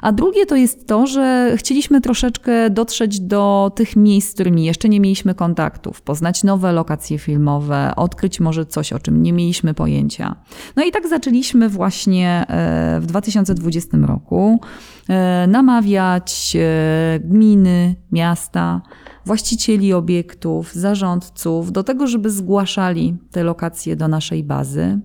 A 0.03 0.13
drugie 0.13 0.47
to 0.47 0.57
jest 0.57 0.87
to, 0.87 1.07
że 1.07 1.55
chcieliśmy 1.57 2.01
troszeczkę 2.01 2.71
dotrzeć 2.71 3.21
do 3.21 3.73
tych 3.75 3.97
miejsc, 3.97 4.31
z 4.31 4.35
którymi 4.35 4.65
jeszcze 4.65 4.89
nie 4.89 5.01
mieliśmy 5.01 5.35
kontaktów, 5.35 6.03
poznać 6.03 6.45
nowe 6.45 6.73
lokacje 6.73 7.19
filmowe, 7.19 7.93
odkryć 7.97 8.41
może 8.41 8.67
coś, 8.67 8.93
o 8.93 8.99
czym 8.99 9.23
nie 9.23 9.33
mieliśmy 9.33 9.75
pojęcia. 9.75 10.37
No 10.77 10.85
i 10.85 10.93
tak 10.93 11.09
zaczęliśmy 11.09 11.69
właśnie 11.69 12.45
e, 12.49 13.01
w 13.01 13.07
2020 13.07 13.97
roku 13.97 14.61
e, 15.09 15.47
namawiać 15.47 16.57
e, 16.57 17.21
gminy, 17.21 17.95
miasta, 18.13 18.81
właścicieli 19.27 19.93
obiektów, 19.93 20.75
zarządców 20.75 21.73
do 21.73 21.83
tego, 21.83 22.07
żeby 22.07 22.31
zgłaszali 22.31 23.17
te 23.31 23.45
lokacje 23.45 23.97
do 23.97 24.09
naszej 24.09 24.45
bazy, 24.45 25.01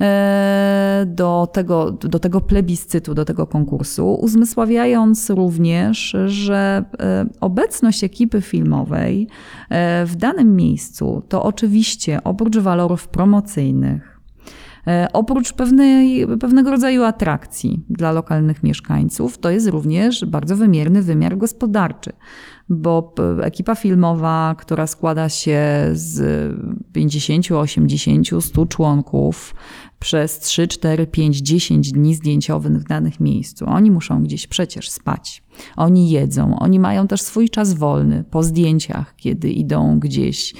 e, 0.00 1.04
do 1.06 1.48
tego, 1.52 1.90
do 1.90 2.18
tego 2.18 2.40
plebiscytu, 2.40 3.14
do 3.14 3.24
tego 3.24 3.46
konkursu, 3.46 4.14
uzmysławiając 4.14 5.30
również, 5.30 6.16
że 6.26 6.84
e, 7.00 7.26
obecność 7.40 8.04
ekipy 8.04 8.42
filmowej 8.42 9.28
e, 9.70 10.06
w 10.06 10.16
danym 10.16 10.56
miejscu 10.56 11.22
to 11.28 11.42
oczywiście 11.42 12.24
oprócz 12.24 12.56
walorów 12.56 13.08
promocyjnych, 13.08 14.17
Oprócz 15.12 15.52
pewnej, 15.52 16.26
pewnego 16.40 16.70
rodzaju 16.70 17.04
atrakcji 17.04 17.84
dla 17.90 18.12
lokalnych 18.12 18.62
mieszkańców, 18.62 19.38
to 19.38 19.50
jest 19.50 19.68
również 19.68 20.24
bardzo 20.24 20.56
wymierny 20.56 21.02
wymiar 21.02 21.38
gospodarczy, 21.38 22.12
bo 22.68 23.14
ekipa 23.42 23.74
filmowa, 23.74 24.54
która 24.58 24.86
składa 24.86 25.28
się 25.28 25.60
z 25.92 26.56
50, 26.92 27.52
80, 27.52 28.28
100 28.40 28.66
członków 28.66 29.54
przez 29.98 30.38
3, 30.38 30.68
4, 30.68 31.06
5, 31.06 31.38
10 31.38 31.92
dni 31.92 32.14
zdjęciowych 32.14 32.78
w 32.78 32.84
danych 32.84 33.20
miejscu, 33.20 33.64
oni 33.68 33.90
muszą 33.90 34.22
gdzieś 34.22 34.46
przecież 34.46 34.90
spać. 34.90 35.42
Oni 35.76 36.10
jedzą, 36.10 36.58
oni 36.58 36.80
mają 36.80 37.06
też 37.06 37.22
swój 37.22 37.48
czas 37.48 37.74
wolny 37.74 38.24
po 38.30 38.42
zdjęciach, 38.42 39.16
kiedy 39.16 39.50
idą 39.50 39.98
gdzieś 39.98 40.54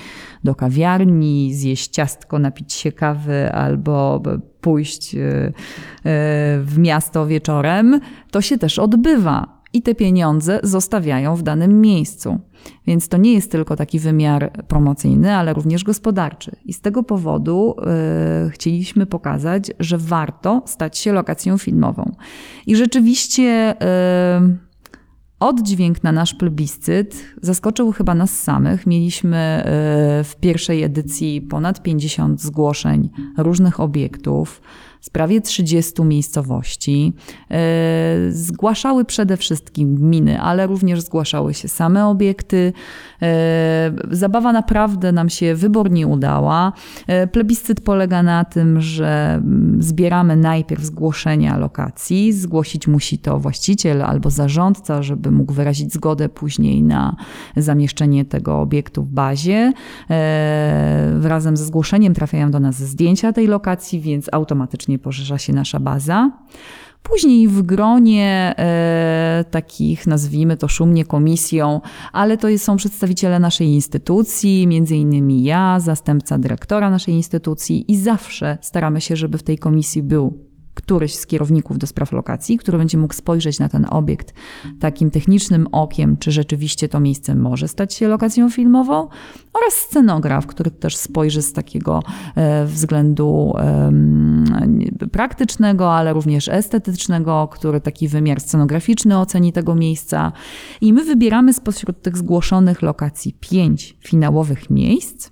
do 0.44 0.54
kawiarni, 0.54 1.54
zjeść 1.54 1.90
ciastko, 1.90 2.38
napić 2.38 2.72
się 2.72 2.92
kawy 2.92 3.52
albo 3.52 4.22
pójść 4.60 5.14
e, 5.14 5.18
e, 5.18 5.52
w 6.60 6.74
miasto 6.78 7.26
wieczorem, 7.26 8.00
to 8.30 8.40
się 8.40 8.58
też 8.58 8.78
odbywa. 8.78 9.57
I 9.72 9.82
te 9.82 9.94
pieniądze 9.94 10.60
zostawiają 10.62 11.36
w 11.36 11.42
danym 11.42 11.80
miejscu. 11.80 12.38
Więc 12.86 13.08
to 13.08 13.16
nie 13.16 13.32
jest 13.32 13.52
tylko 13.52 13.76
taki 13.76 13.98
wymiar 13.98 14.64
promocyjny, 14.68 15.34
ale 15.34 15.54
również 15.54 15.84
gospodarczy. 15.84 16.56
I 16.64 16.72
z 16.72 16.80
tego 16.80 17.02
powodu 17.02 17.74
e, 17.78 18.50
chcieliśmy 18.50 19.06
pokazać, 19.06 19.70
że 19.80 19.98
warto 19.98 20.62
stać 20.66 20.98
się 20.98 21.12
lokacją 21.12 21.58
filmową. 21.58 22.12
I 22.66 22.76
rzeczywiście. 22.76 23.74
e, 23.82 24.68
Oddźwięk 25.40 26.02
na 26.02 26.12
nasz 26.12 26.34
plebiscyt 26.34 27.24
zaskoczył 27.42 27.92
chyba 27.92 28.14
nas 28.14 28.42
samych. 28.42 28.86
Mieliśmy 28.86 29.36
e, 29.36 29.64
w 30.24 30.36
pierwszej 30.40 30.82
edycji 30.82 31.40
ponad 31.40 31.82
50 31.82 32.42
zgłoszeń 32.42 33.10
różnych 33.36 33.80
obiektów 33.80 34.60
z 35.00 35.10
prawie 35.10 35.40
30 35.40 36.02
miejscowości. 36.02 37.12
E, 37.50 37.58
Zgłaszały 38.30 39.04
przede 39.04 39.36
wszystkim 39.36 39.94
gminy, 39.94 40.40
ale 40.40 40.66
również 40.66 41.00
zgłaszały 41.00 41.54
się 41.54 41.68
same 41.68 42.06
obiekty. 42.06 42.72
E, 43.22 43.92
Zabawa 44.10 44.52
naprawdę 44.52 45.12
nam 45.12 45.28
się 45.28 45.54
wybornie 45.54 46.06
udała. 46.06 46.72
E, 47.06 47.26
Plebiscyt 47.26 47.80
polega 47.80 48.22
na 48.22 48.44
tym, 48.44 48.80
że 48.80 49.34
mm, 49.34 49.82
zbieramy 49.82 50.36
najpierw 50.36 50.82
zgłoszenia 50.82 51.56
lokacji. 51.56 52.32
Zgłosić 52.32 52.86
musi 52.86 53.18
to 53.18 53.38
właściciel 53.38 54.02
albo 54.02 54.30
zarządca, 54.30 55.02
żeby 55.02 55.30
mógł 55.30 55.52
wyrazić 55.52 55.92
zgodę 55.92 56.28
później 56.28 56.82
na 56.82 57.16
zamieszczenie 57.56 58.24
tego 58.24 58.60
obiektu 58.60 59.04
w 59.04 59.08
bazie. 59.08 59.72
E, 60.10 61.18
Razem 61.22 61.56
ze 61.56 61.64
zgłoszeniem 61.64 62.14
trafiają 62.14 62.50
do 62.50 62.60
nas 62.60 62.76
zdjęcia 62.76 63.32
tej 63.32 63.46
lokacji, 63.46 64.00
więc 64.00 64.28
automatycznie 64.32 64.98
poszerza 64.98 65.38
się 65.38 65.52
nasza 65.52 65.80
baza. 65.80 66.30
Później 67.02 67.48
w 67.48 67.62
gronie 67.62 68.54
e, 68.58 69.44
takich, 69.50 70.06
nazwijmy 70.06 70.56
to 70.56 70.68
szumnie 70.68 71.04
komisją, 71.04 71.80
ale 72.12 72.36
to 72.36 72.58
są 72.58 72.76
przedstawiciele 72.76 73.38
naszej 73.38 73.68
instytucji, 73.68 74.66
między 74.66 74.96
innymi 74.96 75.44
ja, 75.44 75.80
zastępca 75.80 76.38
dyrektora 76.38 76.90
naszej 76.90 77.14
instytucji 77.14 77.92
i 77.92 77.96
zawsze 77.96 78.58
staramy 78.60 79.00
się, 79.00 79.16
żeby 79.16 79.38
w 79.38 79.42
tej 79.42 79.58
komisji 79.58 80.02
był 80.02 80.47
któryś 80.88 81.14
z 81.14 81.26
kierowników 81.26 81.78
do 81.78 81.86
spraw 81.86 82.12
lokacji, 82.12 82.58
który 82.58 82.78
będzie 82.78 82.98
mógł 82.98 83.14
spojrzeć 83.14 83.58
na 83.58 83.68
ten 83.68 83.86
obiekt 83.90 84.34
takim 84.80 85.10
technicznym 85.10 85.66
okiem, 85.72 86.16
czy 86.16 86.32
rzeczywiście 86.32 86.88
to 86.88 87.00
miejsce 87.00 87.34
może 87.34 87.68
stać 87.68 87.94
się 87.94 88.08
lokacją 88.08 88.50
filmową, 88.50 89.08
oraz 89.52 89.74
scenograf, 89.74 90.46
który 90.46 90.70
też 90.70 90.96
spojrzy 90.96 91.42
z 91.42 91.52
takiego 91.52 92.02
e, 92.36 92.64
względu 92.66 93.54
praktycznego, 95.12 95.94
ale 95.94 96.12
również 96.12 96.48
estetycznego, 96.48 97.48
który 97.52 97.80
taki 97.80 98.08
wymiar 98.08 98.40
scenograficzny 98.40 99.18
oceni 99.18 99.52
tego 99.52 99.74
miejsca. 99.74 100.32
I 100.80 100.92
my 100.92 101.04
wybieramy 101.04 101.52
spośród 101.52 102.02
tych 102.02 102.16
zgłoszonych 102.16 102.82
lokacji 102.82 103.36
pięć 103.40 103.96
finałowych 104.00 104.70
miejsc 104.70 105.30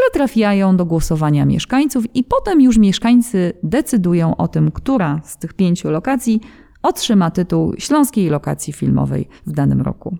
które 0.00 0.10
trafiają 0.10 0.76
do 0.76 0.84
głosowania 0.84 1.46
mieszkańców, 1.46 2.04
i 2.14 2.24
potem 2.24 2.60
już 2.60 2.78
mieszkańcy 2.78 3.52
decydują 3.62 4.36
o 4.36 4.48
tym, 4.48 4.70
która 4.70 5.20
z 5.24 5.38
tych 5.38 5.54
pięciu 5.54 5.90
lokacji 5.90 6.40
otrzyma 6.82 7.30
tytuł 7.30 7.74
Śląskiej 7.78 8.28
Lokacji 8.28 8.72
Filmowej 8.72 9.28
w 9.46 9.52
danym 9.52 9.80
roku. 9.80 10.16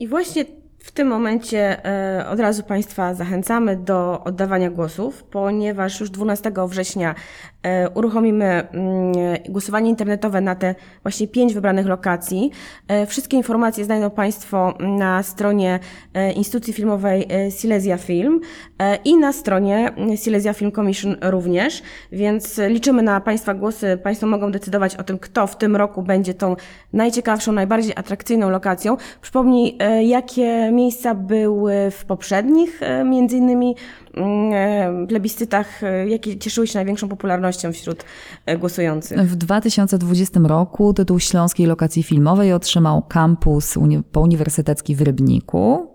I 0.00 0.08
właśnie 0.08 0.44
W 0.88 0.90
tym 0.90 1.08
momencie 1.08 1.84
e, 1.86 2.28
od 2.28 2.40
razu 2.40 2.62
Państwa 2.62 3.14
zachęcamy 3.14 3.76
do 3.76 4.24
oddawania 4.24 4.70
głosów, 4.70 5.24
ponieważ 5.24 6.00
już 6.00 6.10
12 6.10 6.52
września 6.68 7.14
e, 7.62 7.90
uruchomimy 7.90 8.44
mm, 8.44 9.12
głosowanie 9.48 9.90
internetowe 9.90 10.40
na 10.40 10.54
te 10.54 10.74
właśnie 11.02 11.28
pięć 11.28 11.54
wybranych 11.54 11.86
lokacji. 11.86 12.50
E, 12.88 13.06
wszystkie 13.06 13.36
informacje 13.36 13.84
znajdą 13.84 14.10
Państwo 14.10 14.74
na 14.80 15.22
stronie 15.22 15.78
instytucji 16.36 16.72
filmowej 16.72 17.28
Silesia 17.50 17.96
Film 17.96 18.40
i 19.04 19.16
na 19.16 19.32
stronie 19.32 19.92
Silesia 20.16 20.52
Film 20.52 20.72
Commission 20.72 21.16
również, 21.22 21.82
więc 22.12 22.60
liczymy 22.68 23.02
na 23.02 23.20
Państwa 23.20 23.54
głosy. 23.54 23.98
Państwo 24.02 24.26
mogą 24.26 24.52
decydować 24.52 24.96
o 24.96 25.02
tym, 25.02 25.18
kto 25.18 25.46
w 25.46 25.56
tym 25.56 25.76
roku 25.76 26.02
będzie 26.02 26.34
tą 26.34 26.56
najciekawszą, 26.92 27.52
najbardziej 27.52 27.92
atrakcyjną 27.96 28.50
lokacją. 28.50 28.96
Przypomnij, 29.20 29.78
jakie 30.02 30.70
miejsca 30.78 31.14
były 31.14 31.74
w 31.90 32.04
poprzednich, 32.04 32.82
e, 32.82 33.04
między 33.04 33.36
innymi 33.36 33.76
mm, 34.14 34.52
e, 35.04 35.06
plebiscytach, 35.06 35.82
e, 35.82 36.08
jakie 36.08 36.38
cieszyły 36.38 36.66
się 36.66 36.78
największą 36.78 37.08
popularnością 37.08 37.72
wśród 37.72 38.04
głosujących. 38.58 39.18
W 39.20 39.36
2020 39.36 40.40
roku 40.40 40.94
tytuł 40.94 41.20
Śląskiej 41.20 41.66
Lokacji 41.66 42.02
Filmowej 42.02 42.52
otrzymał 42.52 43.02
kampus 43.02 43.76
uni- 43.76 44.02
pouniwersytecki 44.12 44.94
w 44.94 45.02
Rybniku. 45.02 45.86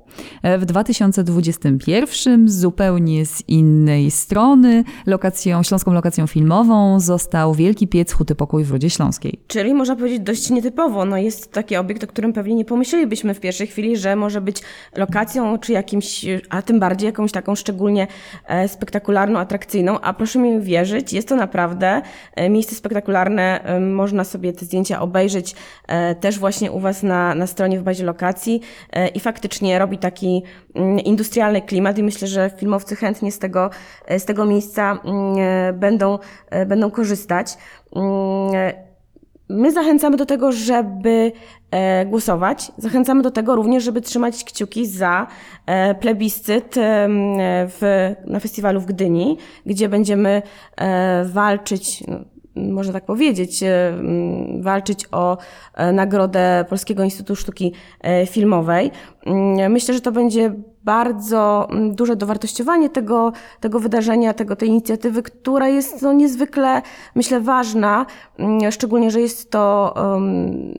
W 0.59 0.65
2021 0.65 2.49
zupełnie 2.49 3.25
z 3.25 3.43
innej 3.47 4.11
strony 4.11 4.83
lokacją, 5.05 5.63
śląską 5.63 5.93
lokacją 5.93 6.27
filmową 6.27 6.99
został 6.99 7.53
Wielki 7.53 7.87
Piec 7.87 8.11
Huty 8.11 8.35
Pokój 8.35 8.63
w 8.63 8.71
Rudzie 8.71 8.89
Śląskiej. 8.89 9.39
Czyli 9.47 9.73
można 9.73 9.95
powiedzieć 9.95 10.19
dość 10.19 10.49
nietypowo. 10.49 11.05
No 11.05 11.17
jest 11.17 11.51
taki 11.51 11.75
obiekt, 11.75 12.03
o 12.03 12.07
którym 12.07 12.33
pewnie 12.33 12.55
nie 12.55 12.65
pomyślelibyśmy 12.65 13.33
w 13.33 13.39
pierwszej 13.39 13.67
chwili, 13.67 13.97
że 13.97 14.15
może 14.15 14.41
być 14.41 14.57
lokacją 14.95 15.57
czy 15.57 15.71
jakimś, 15.71 16.25
a 16.49 16.61
tym 16.61 16.79
bardziej 16.79 17.07
jakąś 17.07 17.31
taką 17.31 17.55
szczególnie 17.55 18.07
e, 18.47 18.67
spektakularną, 18.67 19.39
atrakcyjną. 19.39 19.99
A 19.99 20.13
proszę 20.13 20.39
mi 20.39 20.61
wierzyć, 20.61 21.13
jest 21.13 21.27
to 21.27 21.35
naprawdę 21.35 22.01
e, 22.35 22.49
miejsce 22.49 22.75
spektakularne. 22.75 23.63
E, 23.63 23.79
Można 23.79 24.23
sobie 24.23 24.53
te 24.53 24.65
zdjęcia 24.65 25.01
obejrzeć 25.01 25.55
też 26.19 26.39
właśnie 26.39 26.71
u 26.71 26.79
Was 26.79 27.03
na, 27.03 27.35
na 27.35 27.47
stronie 27.47 27.79
w 27.79 27.83
bazie 27.83 28.03
lokacji 28.03 28.61
i 29.15 29.19
faktycznie 29.19 29.79
robi 29.79 29.97
taki 30.03 30.43
mm, 30.75 30.99
industrialny 30.99 31.61
klimat 31.61 31.97
i 31.97 32.03
myślę, 32.03 32.27
że 32.27 32.51
filmowcy 32.57 32.95
chętnie 32.95 33.31
z 33.31 33.39
tego, 33.39 33.69
e, 34.05 34.19
z 34.19 34.25
tego 34.25 34.45
miejsca 34.45 34.99
mm, 35.05 35.35
e, 35.37 35.73
będą, 35.73 36.19
e, 36.49 36.65
będą 36.65 36.91
korzystać. 36.91 37.57
Mm, 37.95 38.73
My 39.49 39.71
zachęcamy 39.71 40.17
do 40.17 40.25
tego, 40.25 40.51
żeby 40.51 41.31
głosować. 42.05 42.71
Zachęcamy 42.77 43.21
do 43.21 43.31
tego 43.31 43.55
również, 43.55 43.83
żeby 43.83 44.01
trzymać 44.01 44.43
kciuki 44.43 44.87
za 44.87 45.27
plebiscyt 45.99 46.75
w, 47.67 48.13
na 48.25 48.39
festiwalu 48.39 48.79
w 48.81 48.85
Gdyni, 48.85 49.37
gdzie 49.65 49.89
będziemy 49.89 50.41
walczyć, 51.25 52.03
no, 52.07 52.19
można 52.55 52.93
tak 52.93 53.05
powiedzieć, 53.05 53.63
e, 53.63 53.87
mm, 53.87 54.61
walczyć 54.61 55.05
o 55.11 55.37
e, 55.73 55.91
nagrodę 55.91 56.65
Polskiego 56.69 57.03
Instytutu 57.03 57.35
Sztuki 57.35 57.73
e, 58.01 58.25
Filmowej. 58.25 58.91
Mm, 59.25 59.71
Myślę, 59.71 59.93
że 59.93 60.01
to 60.01 60.11
będzie 60.11 60.53
bardzo 60.83 61.67
mm, 61.71 61.95
duże 61.95 62.15
dowartościowanie 62.15 62.89
tego, 62.89 63.31
tego 63.59 63.79
wydarzenia, 63.79 64.33
tego, 64.33 64.55
tej 64.55 64.69
inicjatywy, 64.69 65.23
która 65.23 65.67
jest 65.67 66.01
no, 66.01 66.13
niezwykle, 66.13 66.81
myślę, 67.15 67.41
ważna, 67.41 68.05
szczególnie, 68.71 69.11
że 69.11 69.21
jest 69.21 69.51
to 69.51 69.93
um, 69.95 70.73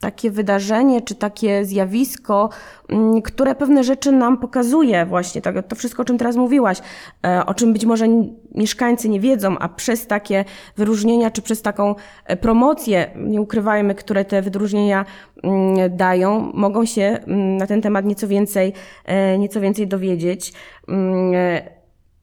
takie 0.00 0.30
wydarzenie, 0.30 1.00
czy 1.00 1.14
takie 1.14 1.64
zjawisko, 1.64 2.50
mm, 2.88 3.22
które 3.22 3.54
pewne 3.54 3.84
rzeczy 3.84 4.12
nam 4.12 4.38
pokazuje 4.38 5.06
właśnie, 5.06 5.42
tak, 5.42 5.66
to 5.66 5.76
wszystko, 5.76 6.02
o 6.02 6.04
czym 6.04 6.18
teraz 6.18 6.36
mówiłaś, 6.36 6.78
e, 7.26 7.46
o 7.46 7.54
czym 7.54 7.72
być 7.72 7.84
może 7.84 8.06
mieszkańcy 8.54 9.08
nie 9.08 9.20
wiedzą, 9.20 9.58
a 9.58 9.68
przez 9.68 10.06
takie 10.06 10.44
wyróżnienia, 10.76 11.30
czy 11.30 11.42
przez 11.42 11.62
taką 11.62 11.94
e, 12.24 12.36
promocję, 12.36 13.10
nie 13.16 13.40
ukrywajmy, 13.40 13.94
które 13.94 14.24
te 14.24 14.42
wyróżnienia 14.42 15.04
mm, 15.42 15.96
dają, 15.96 16.50
mogą 16.54 16.84
się 16.84 17.02
mm, 17.02 17.56
na 17.56 17.66
ten 17.66 17.82
temat 17.82 18.04
nieco 18.04 18.28
więcej, 18.28 18.72
e, 19.04 19.38
nieco 19.38 19.60
więcej 19.60 19.86
dowiedzieć. 19.86 20.52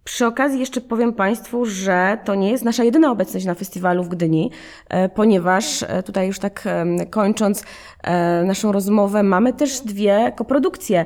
Przy 0.07 0.25
okazji 0.25 0.59
jeszcze 0.59 0.81
powiem 0.81 1.13
Państwu, 1.13 1.65
że 1.65 2.17
to 2.25 2.35
nie 2.35 2.51
jest 2.51 2.63
nasza 2.63 2.83
jedyna 2.83 3.11
obecność 3.11 3.45
na 3.45 3.53
festiwalu 3.55 4.03
w 4.03 4.09
Gdyni, 4.09 4.51
e, 4.89 5.09
ponieważ 5.09 5.83
e, 5.83 6.03
tutaj 6.03 6.27
już 6.27 6.39
tak 6.39 6.63
kończąc 7.09 7.63
e, 8.03 8.43
naszą 8.43 8.71
rozmowę, 8.71 9.23
mamy 9.23 9.53
też 9.53 9.79
dwie 9.79 10.33
koprodukcje 10.35 11.05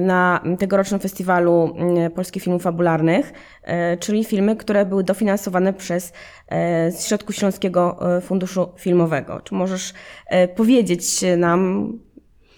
na 0.00 0.40
tegorocznym 0.58 1.00
festiwalu 1.00 1.74
mm, 1.76 2.10
polskich 2.10 2.42
filmów 2.42 2.62
fabularnych, 2.62 3.32
czyli 4.00 4.24
filmy, 4.24 4.56
które 4.56 4.86
były 4.86 5.04
dofinansowane 5.04 5.72
przez 5.72 6.12
z 6.90 7.24
Śląskiego 7.30 7.98
Funduszu 8.22 8.68
Filmowego. 8.76 9.40
Czy 9.40 9.54
możesz 9.54 9.92
powiedzieć 10.56 11.24
nam, 11.36 11.92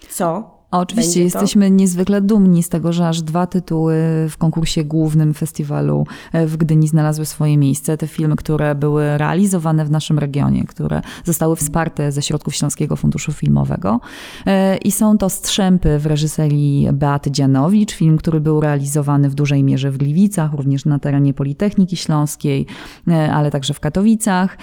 co? 0.09 0.54
A 0.75 0.79
Oczywiście 0.79 1.23
jesteśmy 1.23 1.71
niezwykle 1.71 2.21
dumni 2.21 2.63
z 2.63 2.69
tego, 2.69 2.93
że 2.93 3.07
aż 3.07 3.21
dwa 3.21 3.47
tytuły 3.47 3.95
w 4.29 4.37
konkursie 4.37 4.83
głównym 4.83 5.33
festiwalu 5.33 6.07
e, 6.33 6.47
w 6.47 6.57
Gdyni 6.57 6.87
znalazły 6.87 7.25
swoje 7.25 7.57
miejsce. 7.57 7.97
Te 7.97 8.07
filmy, 8.07 8.35
które 8.35 8.75
były 8.75 9.17
realizowane 9.17 9.85
w 9.85 9.91
naszym 9.91 10.19
regionie, 10.19 10.63
które 10.63 11.01
zostały 11.23 11.55
wsparte 11.55 12.11
ze 12.11 12.21
środków 12.21 12.55
Śląskiego 12.55 12.95
Funduszu 12.95 13.31
Filmowego. 13.31 13.99
E, 14.45 14.77
I 14.77 14.91
są 14.91 15.17
to 15.17 15.29
Strzępy 15.29 15.99
w 15.99 16.05
reżyserii 16.05 16.87
Beaty 16.93 17.31
Dzianowicz, 17.31 17.93
film, 17.93 18.17
który 18.17 18.39
był 18.39 18.61
realizowany 18.61 19.29
w 19.29 19.35
dużej 19.35 19.63
mierze 19.63 19.91
w 19.91 19.97
Gliwicach, 19.97 20.53
również 20.53 20.85
na 20.85 20.99
terenie 20.99 21.33
Politechniki 21.33 21.97
Śląskiej, 21.97 22.65
e, 23.07 23.33
ale 23.33 23.51
także 23.51 23.73
w 23.73 23.79
Katowicach. 23.79 24.57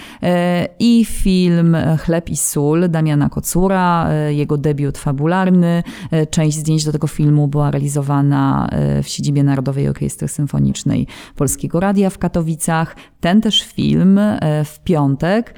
I 0.79 1.05
film 1.05 1.77
Chleb 1.99 2.29
i 2.29 2.37
sól 2.37 2.89
Damiana 2.89 3.29
Kocura, 3.29 4.09
jego 4.29 4.57
debiut 4.57 4.97
fabularny. 4.97 5.83
E, 6.11 6.27
Część 6.27 6.57
zdjęć 6.57 6.85
do 6.85 6.91
tego 6.91 7.07
filmu 7.07 7.47
była 7.47 7.71
realizowana 7.71 8.69
e, 8.71 9.03
w 9.03 9.07
siedzibie 9.07 9.43
Narodowej 9.43 9.89
Orkiestry 9.89 10.27
Symfonicznej 10.27 11.07
Polskiego 11.35 11.79
Radia 11.79 12.09
w 12.09 12.17
Katowicach. 12.17 12.95
Ten 13.19 13.41
też 13.41 13.63
film 13.63 14.17
e, 14.17 14.65
w 14.65 14.79
piątek 14.79 15.53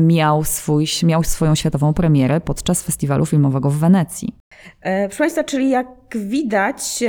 miał, 0.00 0.44
swój, 0.44 0.86
miał 1.02 1.24
swoją 1.24 1.54
światową 1.54 1.94
premierę 1.94 2.40
podczas 2.40 2.82
festiwalu 2.82 3.26
filmowego 3.26 3.70
w 3.70 3.76
Wenecji. 3.76 4.34
Proszę 4.82 5.18
Państwa, 5.18 5.44
czyli 5.44 5.70
jak 5.70 5.86
widać, 6.14 7.04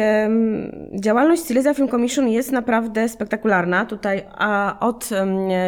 działalność 0.99 1.45
Silesia 1.45 1.73
Film 1.73 1.89
Commission 1.89 2.29
jest 2.29 2.51
naprawdę 2.51 3.09
spektakularna. 3.09 3.85
Tutaj 3.85 4.23
a 4.37 4.77
od 4.79 5.09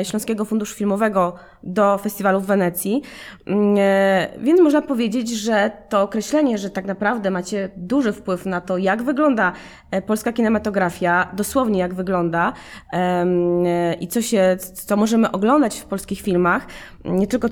Śląskiego 0.04 0.46
Funduszu 0.46 0.76
Filmowego 0.76 1.36
do 1.64 1.98
festiwalu 1.98 2.40
w 2.40 2.46
Wenecji. 2.46 3.02
Mm, 3.46 3.76
e, 3.78 4.28
Więc 4.40 4.62
można 4.62 4.82
powiedzieć, 4.82 5.30
że 5.30 5.72
to 5.90 6.02
określenie, 6.02 6.58
że 6.58 6.70
tak 6.70 6.86
naprawdę 6.86 7.32
macie 7.32 7.70
duży 7.78 8.14
wpływ 8.14 8.46
na 8.46 8.62
to, 8.62 8.78
jak 8.78 9.04
wygląda 9.04 9.54
e, 9.92 10.02
polska 10.02 10.34
kinematografia, 10.34 11.32
dosłownie 11.34 11.80
jak 11.80 11.94
wygląda 11.94 12.54
e, 12.94 13.94
i 13.94 14.08
co 14.08 14.22
się, 14.22 14.58
co 14.74 14.98
możemy 14.98 15.32
oglądać 15.32 15.80
w 15.80 15.86
polskich 15.86 16.22
filmach, 16.22 16.68
nie 17.06 17.28
tylko, 17.28 17.48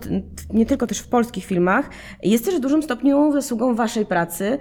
nie 0.53 0.66
tylko 0.66 0.88
też 0.88 0.99
w 0.99 1.07
polskich 1.07 1.45
filmach, 1.45 1.89
jest 2.24 2.45
też 2.45 2.55
w 2.55 2.60
dużym 2.60 2.84
stopniu 2.84 3.32
zasługą 3.32 3.76
Waszej 3.76 4.05
pracy, 4.05 4.57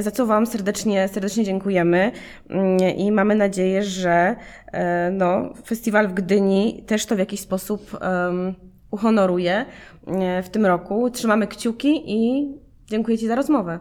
za 0.00 0.10
co 0.10 0.26
Wam 0.26 0.46
serdecznie, 0.46 1.08
serdecznie 1.08 1.44
dziękujemy 1.44 2.12
mm, 2.50 2.78
i 2.96 3.12
mamy 3.12 3.34
nadzieję, 3.34 3.82
że 3.82 4.36
e, 4.72 5.10
no, 5.10 5.54
festiwal 5.66 6.08
w 6.08 6.14
Gdyni 6.14 6.84
też 6.86 7.06
to 7.06 7.16
w 7.16 7.18
jakiś 7.18 7.40
sposób 7.40 7.98
em, 8.00 8.54
uhonoruje 8.90 9.66
e, 10.06 10.42
w 10.42 10.48
tym 10.48 10.66
roku. 10.66 11.10
Trzymamy 11.10 11.46
kciuki 11.46 12.02
i 12.06 12.48
dziękuję 12.86 13.18
Ci 13.18 13.26
za 13.26 13.34
rozmowę. 13.34 13.78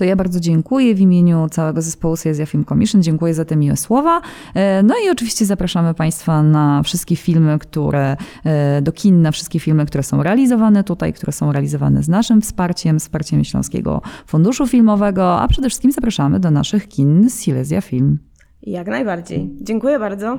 To 0.00 0.04
ja 0.04 0.16
bardzo 0.16 0.40
dziękuję 0.40 0.94
w 0.94 1.00
imieniu 1.00 1.46
całego 1.50 1.82
zespołu 1.82 2.16
Silesia 2.16 2.46
Film 2.46 2.64
Commission. 2.64 3.02
Dziękuję 3.02 3.34
za 3.34 3.44
te 3.44 3.56
miłe 3.56 3.76
słowa. 3.76 4.20
E, 4.54 4.82
No 4.82 4.94
i 5.06 5.10
oczywiście 5.10 5.46
zapraszamy 5.46 5.94
Państwa 5.94 6.42
na 6.42 6.82
wszystkie 6.82 7.16
filmy, 7.16 7.58
które 7.58 8.16
e, 8.44 8.82
do 8.82 8.92
kin, 8.92 9.22
na 9.22 9.30
wszystkie 9.32 9.60
filmy, 9.60 9.86
które 9.86 10.02
są 10.02 10.22
realizowane 10.22 10.84
tutaj, 10.84 11.12
które 11.12 11.32
są 11.32 11.52
realizowane 11.52 12.02
z 12.02 12.08
naszym 12.08 12.40
wsparciem, 12.40 12.98
wsparciem 12.98 13.44
Śląskiego 13.44 14.02
Funduszu 14.26 14.66
Filmowego, 14.66 15.40
a 15.40 15.48
przede 15.48 15.68
wszystkim 15.68 15.92
zapraszamy 15.92 16.40
do 16.40 16.50
naszych 16.50 16.88
kin 16.88 17.30
Silesia 17.30 17.80
Film. 17.80 18.18
Jak 18.62 18.88
najbardziej. 18.88 19.50
Dziękuję 19.60 19.98
bardzo. 19.98 20.38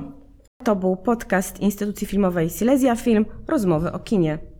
To 0.64 0.76
był 0.76 0.96
podcast 0.96 1.60
Instytucji 1.60 2.06
Filmowej 2.06 2.50
Silesia 2.50 2.96
Film, 2.96 3.24
rozmowy 3.48 3.92
o 3.92 3.98
kinie. 3.98 4.51